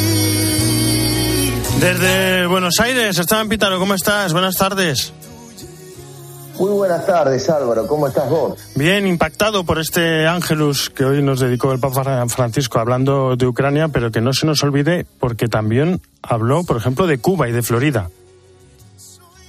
Desde 1.81 2.45
Buenos 2.45 2.75
Aires, 2.79 3.17
Esteban 3.17 3.49
Pitaro, 3.49 3.79
¿cómo 3.79 3.95
estás? 3.95 4.33
Buenas 4.33 4.55
tardes. 4.55 5.11
Muy 6.59 6.69
buenas 6.69 7.07
tardes, 7.07 7.49
Álvaro. 7.49 7.87
¿Cómo 7.87 8.07
estás 8.07 8.29
vos? 8.29 8.59
Bien, 8.75 9.07
impactado 9.07 9.63
por 9.63 9.79
este 9.79 10.27
Ángelus 10.27 10.91
que 10.91 11.05
hoy 11.05 11.23
nos 11.23 11.39
dedicó 11.39 11.71
el 11.71 11.79
Papa 11.79 12.27
Francisco 12.27 12.77
hablando 12.77 13.35
de 13.35 13.47
Ucrania, 13.47 13.87
pero 13.87 14.11
que 14.11 14.21
no 14.21 14.31
se 14.31 14.45
nos 14.45 14.61
olvide 14.61 15.07
porque 15.19 15.47
también 15.47 15.99
habló, 16.21 16.63
por 16.63 16.77
ejemplo, 16.77 17.07
de 17.07 17.17
Cuba 17.17 17.49
y 17.49 17.51
de 17.51 17.63
Florida. 17.63 18.11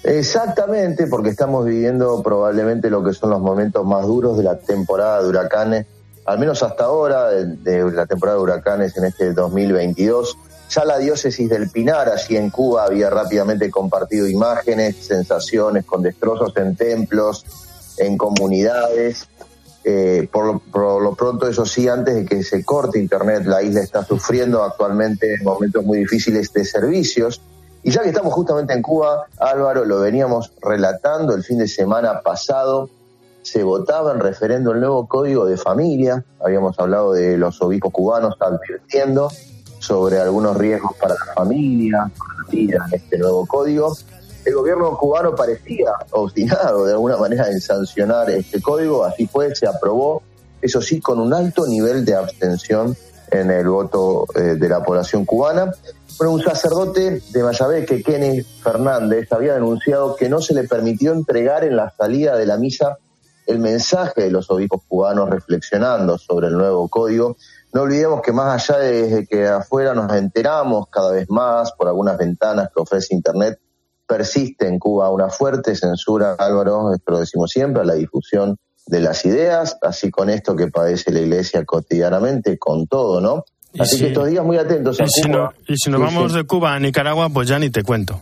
Exactamente, 0.02 1.08
porque 1.08 1.28
estamos 1.28 1.66
viviendo 1.66 2.22
probablemente 2.22 2.88
lo 2.88 3.04
que 3.04 3.12
son 3.12 3.28
los 3.28 3.40
momentos 3.40 3.84
más 3.84 4.06
duros 4.06 4.38
de 4.38 4.44
la 4.44 4.56
temporada 4.56 5.22
de 5.22 5.28
huracanes, 5.28 5.86
al 6.24 6.38
menos 6.38 6.62
hasta 6.62 6.84
ahora, 6.84 7.28
de, 7.28 7.44
de 7.56 7.92
la 7.92 8.06
temporada 8.06 8.38
de 8.38 8.42
huracanes 8.42 8.96
en 8.96 9.04
este 9.04 9.34
2022. 9.34 10.38
Ya 10.72 10.86
la 10.86 10.96
diócesis 10.96 11.50
del 11.50 11.68
Pinar, 11.68 12.08
allí 12.08 12.34
en 12.34 12.48
Cuba, 12.48 12.84
había 12.84 13.10
rápidamente 13.10 13.70
compartido 13.70 14.26
imágenes, 14.26 14.96
sensaciones 14.96 15.84
con 15.84 16.00
destrozos 16.00 16.56
en 16.56 16.76
templos, 16.76 17.44
en 17.98 18.16
comunidades. 18.16 19.28
Eh, 19.84 20.26
por, 20.32 20.62
por, 20.62 21.02
lo, 21.02 21.14
pronto, 21.14 21.46
eso 21.46 21.66
sí, 21.66 21.88
antes 21.88 22.14
de 22.14 22.24
que 22.24 22.42
se 22.42 22.64
corte 22.64 22.98
Internet, 22.98 23.44
la 23.44 23.62
isla 23.62 23.82
está 23.82 24.02
sufriendo 24.02 24.62
actualmente 24.62 25.36
momentos 25.42 25.84
muy 25.84 25.98
difíciles 25.98 26.50
de 26.54 26.64
servicios. 26.64 27.42
Y 27.82 27.90
ya 27.90 28.00
que 28.00 28.08
estamos 28.08 28.32
justamente 28.32 28.72
en 28.72 28.80
Cuba, 28.80 29.26
Álvaro, 29.38 29.84
lo 29.84 30.00
veníamos 30.00 30.52
relatando 30.62 31.34
el 31.34 31.44
fin 31.44 31.58
de 31.58 31.68
semana 31.68 32.22
pasado, 32.22 32.88
se 33.42 33.62
votaba 33.62 34.12
en 34.12 34.20
referendo 34.20 34.72
el 34.72 34.80
nuevo 34.80 35.06
código 35.06 35.44
de 35.44 35.58
familia, 35.58 36.24
habíamos 36.42 36.78
hablado 36.78 37.12
de 37.12 37.36
los 37.36 37.60
obispos 37.60 37.92
cubanos 37.92 38.36
advirtiendo 38.40 39.28
sobre 39.82 40.18
algunos 40.18 40.56
riesgos 40.56 40.92
para 40.96 41.14
la 41.14 41.34
familia, 41.34 42.10
para 42.16 42.42
la 42.42 42.50
vida 42.50 42.86
en 42.88 42.94
este 42.94 43.18
nuevo 43.18 43.44
código. 43.46 43.96
El 44.44 44.54
gobierno 44.54 44.96
cubano 44.96 45.34
parecía 45.34 45.92
obstinado 46.12 46.84
de 46.84 46.92
alguna 46.92 47.16
manera 47.16 47.48
en 47.48 47.60
sancionar 47.60 48.30
este 48.30 48.62
código, 48.62 49.04
así 49.04 49.26
fue, 49.26 49.54
se 49.54 49.66
aprobó, 49.66 50.22
eso 50.60 50.80
sí, 50.80 51.00
con 51.00 51.18
un 51.18 51.34
alto 51.34 51.66
nivel 51.66 52.04
de 52.04 52.14
abstención 52.14 52.96
en 53.30 53.50
el 53.50 53.68
voto 53.68 54.26
eh, 54.34 54.56
de 54.56 54.68
la 54.68 54.82
población 54.82 55.24
cubana. 55.24 55.72
Bueno, 56.18 56.34
un 56.34 56.42
sacerdote 56.42 57.22
de 57.30 57.42
Mayabeque, 57.42 58.02
Kenny 58.02 58.42
Fernández, 58.42 59.32
había 59.32 59.54
denunciado 59.54 60.14
que 60.14 60.28
no 60.28 60.40
se 60.40 60.54
le 60.54 60.64
permitió 60.64 61.12
entregar 61.12 61.64
en 61.64 61.76
la 61.76 61.92
salida 61.96 62.36
de 62.36 62.46
la 62.46 62.58
misa 62.58 62.98
el 63.46 63.58
mensaje 63.58 64.22
de 64.22 64.30
los 64.30 64.50
obispos 64.50 64.82
cubanos 64.86 65.30
reflexionando 65.30 66.18
sobre 66.18 66.48
el 66.48 66.54
nuevo 66.56 66.88
código. 66.88 67.36
No 67.72 67.82
olvidemos 67.82 68.20
que 68.22 68.32
más 68.32 68.68
allá 68.70 68.80
de 68.80 69.26
que 69.26 69.46
afuera 69.48 69.94
nos 69.94 70.12
enteramos 70.12 70.88
cada 70.90 71.12
vez 71.12 71.28
más 71.30 71.72
por 71.72 71.88
algunas 71.88 72.18
ventanas 72.18 72.68
que 72.74 72.82
ofrece 72.82 73.14
Internet, 73.14 73.58
persiste 74.06 74.66
en 74.68 74.78
Cuba 74.78 75.08
una 75.10 75.30
fuerte 75.30 75.74
censura, 75.74 76.34
Álvaro, 76.38 76.92
esto 76.94 77.12
lo 77.12 77.20
decimos 77.20 77.50
siempre, 77.50 77.82
a 77.82 77.84
la 77.86 77.94
difusión 77.94 78.58
de 78.86 79.00
las 79.00 79.24
ideas, 79.24 79.78
así 79.80 80.10
con 80.10 80.28
esto 80.28 80.54
que 80.54 80.68
padece 80.68 81.12
la 81.12 81.20
Iglesia 81.20 81.64
cotidianamente, 81.64 82.58
con 82.58 82.86
todo, 82.86 83.20
¿no? 83.20 83.44
Así 83.78 83.96
si, 83.96 84.02
que 84.02 84.08
estos 84.08 84.26
días 84.28 84.44
muy 84.44 84.58
atentos 84.58 85.00
a 85.00 85.04
y 85.04 85.08
si, 85.08 85.22
Cuba. 85.22 85.32
no, 85.34 85.52
y 85.66 85.76
si 85.78 85.90
nos 85.90 86.00
Sí, 86.00 86.04
vamos 86.14 86.32
sí. 86.32 86.38
de 86.38 86.44
Cuba 86.44 86.74
a 86.74 86.78
Nicaragua, 86.78 87.30
pues 87.30 87.48
ya 87.48 87.58
ni 87.58 87.70
te 87.70 87.82
cuento. 87.84 88.20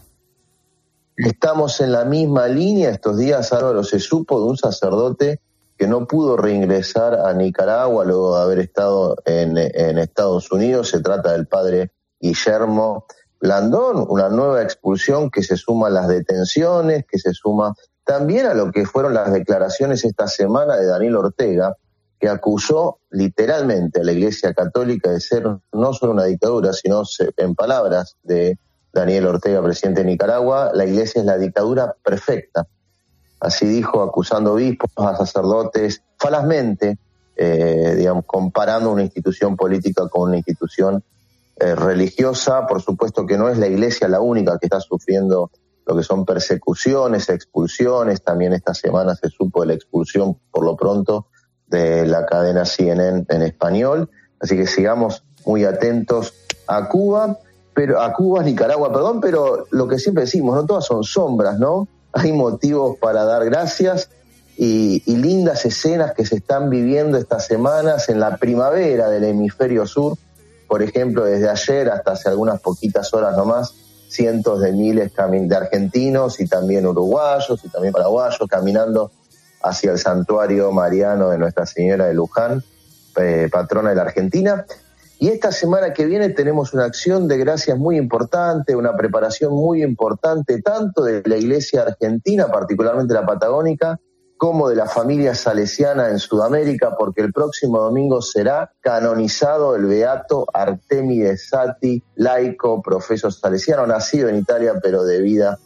Estamos 1.17 1.81
en 1.81 1.93
la 1.93 2.05
misma 2.05 2.47
línea. 2.47 2.91
Estos 2.91 3.19
días, 3.19 3.53
Álvaro, 3.53 3.83
se 3.83 3.99
supo 3.99 4.41
de 4.41 4.47
un 4.47 4.57
sacerdote 4.57 5.41
que 5.81 5.87
no 5.87 6.07
pudo 6.07 6.37
reingresar 6.37 7.15
a 7.15 7.33
Nicaragua 7.33 8.05
luego 8.05 8.37
de 8.37 8.43
haber 8.43 8.59
estado 8.59 9.17
en, 9.25 9.57
Estados 9.57 10.53
Unidos. 10.53 10.91
Se 10.91 11.01
trata 11.01 11.33
del 11.33 11.47
padre 11.47 11.93
Guillermo 12.21 13.07
Blandón, 13.41 14.05
una 14.11 14.29
nueva 14.29 14.63
expulsión 14.63 15.31
que 15.31 15.43
se 15.43 15.57
suma 15.57 15.87
a 15.87 15.91
las 15.91 16.07
detenciones, 16.07 17.07
que 17.09 17.19
se 17.19 17.33
suma 17.33 17.73
también 18.05 18.45
a 18.45 18.53
lo 18.53 18.71
que 18.71 18.85
fueron 18.85 19.15
las 19.15 19.33
declaraciones 19.33 20.05
esta 20.05 20.29
semana 20.29 20.77
de 20.77 20.85
Daniel 20.85 21.17
Ortega, 21.17 21.75
que 22.19 22.29
acusó 22.29 22.99
literalmente 23.09 24.01
a 24.01 24.05
la 24.05 24.13
Iglesia 24.13 24.53
Católica 24.53 25.11
de 25.11 25.21
ser 25.21 25.45
no 25.73 25.95
solo 25.95 26.13
una 26.13 26.25
dictadura, 26.25 26.75
sino 26.75 27.05
en 27.39 27.55
palabras 27.55 28.19
de 28.23 28.59
Daniel 28.93 29.29
Ortega, 29.29 29.63
presidente 29.63 30.03
de 30.03 30.09
Nicaragua, 30.09 30.73
la 30.75 30.85
Iglesia 30.85 31.21
es 31.21 31.25
la 31.25 31.39
dictadura 31.39 31.97
perfecta. 32.05 32.67
Así 33.41 33.67
dijo, 33.67 34.03
acusando 34.03 34.53
obispos, 34.53 34.91
a 34.97 35.17
sacerdotes, 35.17 36.03
falazmente, 36.19 36.99
eh, 37.37 37.95
digamos, 37.97 38.25
comparando 38.27 38.91
una 38.91 39.03
institución 39.03 39.57
política 39.57 40.09
con 40.09 40.29
una 40.29 40.37
institución 40.37 41.03
eh, 41.57 41.75
religiosa. 41.75 42.67
Por 42.67 42.83
supuesto 42.83 43.25
que 43.25 43.39
no 43.39 43.49
es 43.49 43.59
la 43.59 43.67
Iglesia 43.67 44.09
la 44.09 44.21
única 44.21 44.59
que 44.59 44.67
está 44.67 44.81
sufriendo 44.81 45.51
lo 45.87 45.97
que 45.97 46.03
son 46.03 46.25
persecuciones, 46.25 47.29
expulsiones. 47.31 48.23
También 48.23 48.53
esta 48.53 48.75
semana 48.75 49.15
se 49.15 49.29
supo 49.31 49.63
de 49.63 49.69
la 49.69 49.75
expulsión, 49.75 50.39
por 50.51 50.65
lo 50.65 50.77
pronto, 50.77 51.27
de 51.67 52.07
la 52.07 52.27
cadena 52.27 52.65
CNN 52.65 53.25
en 53.29 53.43
español. 53.43 54.11
Así 54.39 54.57
que 54.57 54.67
sigamos 54.67 55.25
muy 55.47 55.65
atentos 55.65 56.35
a 56.67 56.89
Cuba, 56.89 57.39
pero 57.75 58.01
a 58.01 58.13
Cuba, 58.13 58.43
Nicaragua, 58.43 58.93
perdón, 58.93 59.21
pero 59.21 59.67
lo 59.71 59.89
que 59.89 59.99
siempre 59.99 60.25
decimos, 60.25 60.55
no 60.55 60.67
todas 60.67 60.85
son 60.85 61.03
sombras, 61.03 61.59
¿no? 61.59 61.89
Hay 62.13 62.33
motivos 62.33 62.97
para 62.99 63.25
dar 63.25 63.45
gracias 63.45 64.09
y, 64.57 65.03
lindas 65.07 65.65
escenas 65.65 66.13
que 66.15 66.27
se 66.27 66.37
están 66.37 66.69
viviendo 66.69 67.17
estas 67.17 67.47
semanas 67.47 68.09
en 68.09 68.21
la 68.21 68.37
primavera 68.37 69.09
del 69.09 69.25
hemisferio 69.25 69.87
sur. 69.87 70.19
Por 70.69 70.83
ejemplo, 70.83 71.25
desde 71.25 71.49
ayer 71.49 71.91
hasta 71.91 72.13
hace 72.13 72.29
algunas 72.29 72.61
poquitas 72.61 73.13
horas 73.15 73.37
nomás, 73.37 73.75
cientos 74.09 74.61
de 74.61 74.73
miles 74.73 75.13
de 75.15 75.57
argentinos 75.57 76.41
y 76.41 76.47
también 76.47 76.87
uruguayos 76.87 77.65
y 77.65 77.69
también 77.69 77.93
paraguayos 77.93 78.47
caminando 78.49 79.11
hacia 79.63 79.93
el 79.93 79.99
santuario 79.99 80.73
mariano 80.73 81.31
de 81.31 81.39
Nuestra 81.39 81.65
Señora 81.67 82.07
de 82.07 82.15
Luján, 82.15 82.63
eh, 83.17 83.49
patrona 83.51 83.91
de 83.91 83.97
la 83.97 84.03
Argentina. 84.03 84.67
Y 85.23 85.29
esta 85.29 85.53
semana 85.53 85.93
que 85.93 86.07
viene 86.07 86.31
tenemos 86.31 86.73
una 86.73 86.87
acción 86.87 87.29
de 87.29 87.37
gracias 87.37 87.77
muy 87.77 87.99
importante, 87.99 88.75
una 88.75 88.97
preparación 88.97 89.53
muy 89.53 89.83
importante, 89.83 90.63
tanto 90.63 91.03
de 91.05 91.23
la 91.27 91.37
Iglesia 91.37 91.83
Argentina, 91.83 92.47
particularmente 92.47 93.13
la 93.13 93.27
Patagónica, 93.27 94.01
como 94.39 94.71
de 94.71 94.77
la 94.77 94.87
familia 94.87 95.35
salesiana 95.35 96.09
en 96.09 96.19
Sudamérica, 96.19 96.97
porque 96.99 97.21
el 97.21 97.35
próximo 97.35 97.81
domingo 97.81 98.23
será 98.23 98.73
canonizado 98.81 99.77
el 99.77 99.85
beato 99.85 100.47
Artemides 100.55 101.51
Sati, 101.51 102.03
laico, 102.15 102.81
profesor 102.81 103.31
salesiano, 103.31 103.87
nacido 103.87 104.31
en 104.31 104.37
Italia, 104.37 104.77
pero 104.83 105.05
de 105.05 105.21
vida 105.21 105.59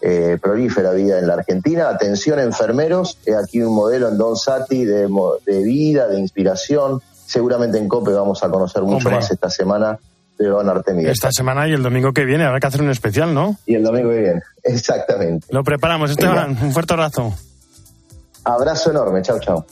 eh, 0.00 0.38
prolífera 0.40 0.92
vida 0.92 1.18
en 1.18 1.26
la 1.26 1.34
Argentina. 1.34 1.90
Atención 1.90 2.38
enfermeros, 2.38 3.18
aquí 3.38 3.60
un 3.60 3.74
modelo 3.74 4.08
en 4.08 4.16
Don 4.16 4.36
Sati 4.36 4.86
de, 4.86 5.06
de 5.44 5.62
vida, 5.62 6.08
de 6.08 6.18
inspiración. 6.18 7.02
Seguramente 7.32 7.78
en 7.78 7.88
COPE 7.88 8.12
vamos 8.12 8.44
a 8.44 8.50
conocer 8.50 8.82
mucho 8.82 9.08
Hombre. 9.08 9.14
más 9.14 9.30
esta 9.30 9.48
semana 9.48 9.98
de 10.38 10.48
Don 10.48 10.68
Artemides. 10.68 11.12
Esta 11.12 11.32
semana 11.32 11.66
y 11.66 11.72
el 11.72 11.82
domingo 11.82 12.12
que 12.12 12.26
viene 12.26 12.44
habrá 12.44 12.60
que 12.60 12.66
hacer 12.66 12.82
un 12.82 12.90
especial, 12.90 13.32
¿no? 13.32 13.56
Y 13.64 13.74
el 13.74 13.82
domingo 13.82 14.10
que 14.10 14.20
viene, 14.20 14.42
exactamente. 14.62 15.46
Lo 15.48 15.64
preparamos, 15.64 16.10
Esteban. 16.10 16.58
Un 16.60 16.72
fuerte 16.72 16.92
abrazo. 16.92 17.32
Abrazo 18.44 18.90
enorme, 18.90 19.22
chao, 19.22 19.40
chao. 19.40 19.64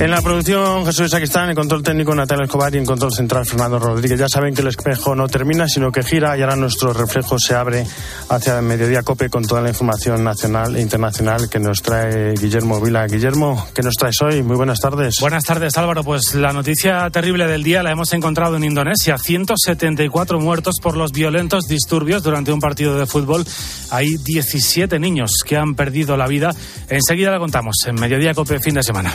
En 0.00 0.10
la 0.10 0.22
producción 0.22 0.86
Jesús 0.86 1.10
Saquistán, 1.10 1.50
en 1.50 1.54
control 1.54 1.82
técnico 1.82 2.14
Natalia 2.14 2.46
Escobar 2.46 2.74
y 2.74 2.78
en 2.78 2.86
control 2.86 3.12
central 3.12 3.44
Fernando 3.44 3.78
Rodríguez. 3.78 4.18
Ya 4.18 4.28
saben 4.30 4.54
que 4.54 4.62
el 4.62 4.68
espejo 4.68 5.14
no 5.14 5.28
termina, 5.28 5.68
sino 5.68 5.92
que 5.92 6.02
gira 6.02 6.38
y 6.38 6.40
ahora 6.40 6.56
nuestro 6.56 6.94
reflejo 6.94 7.38
se 7.38 7.54
abre 7.54 7.86
hacia 8.30 8.62
mediodía 8.62 9.02
COPE 9.02 9.28
con 9.28 9.44
toda 9.44 9.60
la 9.60 9.68
información 9.68 10.24
nacional 10.24 10.74
e 10.76 10.80
internacional 10.80 11.50
que 11.50 11.58
nos 11.58 11.82
trae 11.82 12.32
Guillermo 12.32 12.80
Vila. 12.80 13.06
Guillermo, 13.08 13.68
¿qué 13.74 13.82
nos 13.82 13.94
traes 13.96 14.22
hoy? 14.22 14.42
Muy 14.42 14.56
buenas 14.56 14.80
tardes. 14.80 15.16
Buenas 15.20 15.44
tardes, 15.44 15.76
Álvaro. 15.76 16.02
Pues 16.02 16.34
la 16.34 16.54
noticia 16.54 17.10
terrible 17.10 17.46
del 17.46 17.62
día 17.62 17.82
la 17.82 17.90
hemos 17.90 18.14
encontrado 18.14 18.56
en 18.56 18.64
Indonesia. 18.64 19.18
174 19.18 20.40
muertos 20.40 20.76
por 20.82 20.96
los 20.96 21.12
violentos 21.12 21.68
disturbios 21.68 22.22
durante 22.22 22.52
un 22.52 22.60
partido 22.60 22.98
de 22.98 23.04
fútbol. 23.04 23.44
Hay 23.90 24.16
17 24.16 24.98
niños 24.98 25.42
que 25.44 25.58
han 25.58 25.74
perdido 25.74 26.16
la 26.16 26.26
vida. 26.26 26.54
Enseguida 26.88 27.32
la 27.32 27.38
contamos 27.38 27.76
en 27.86 27.96
Mediodía 27.96 28.32
COPE 28.32 28.60
fin 28.60 28.76
de 28.76 28.82
semana. 28.82 29.14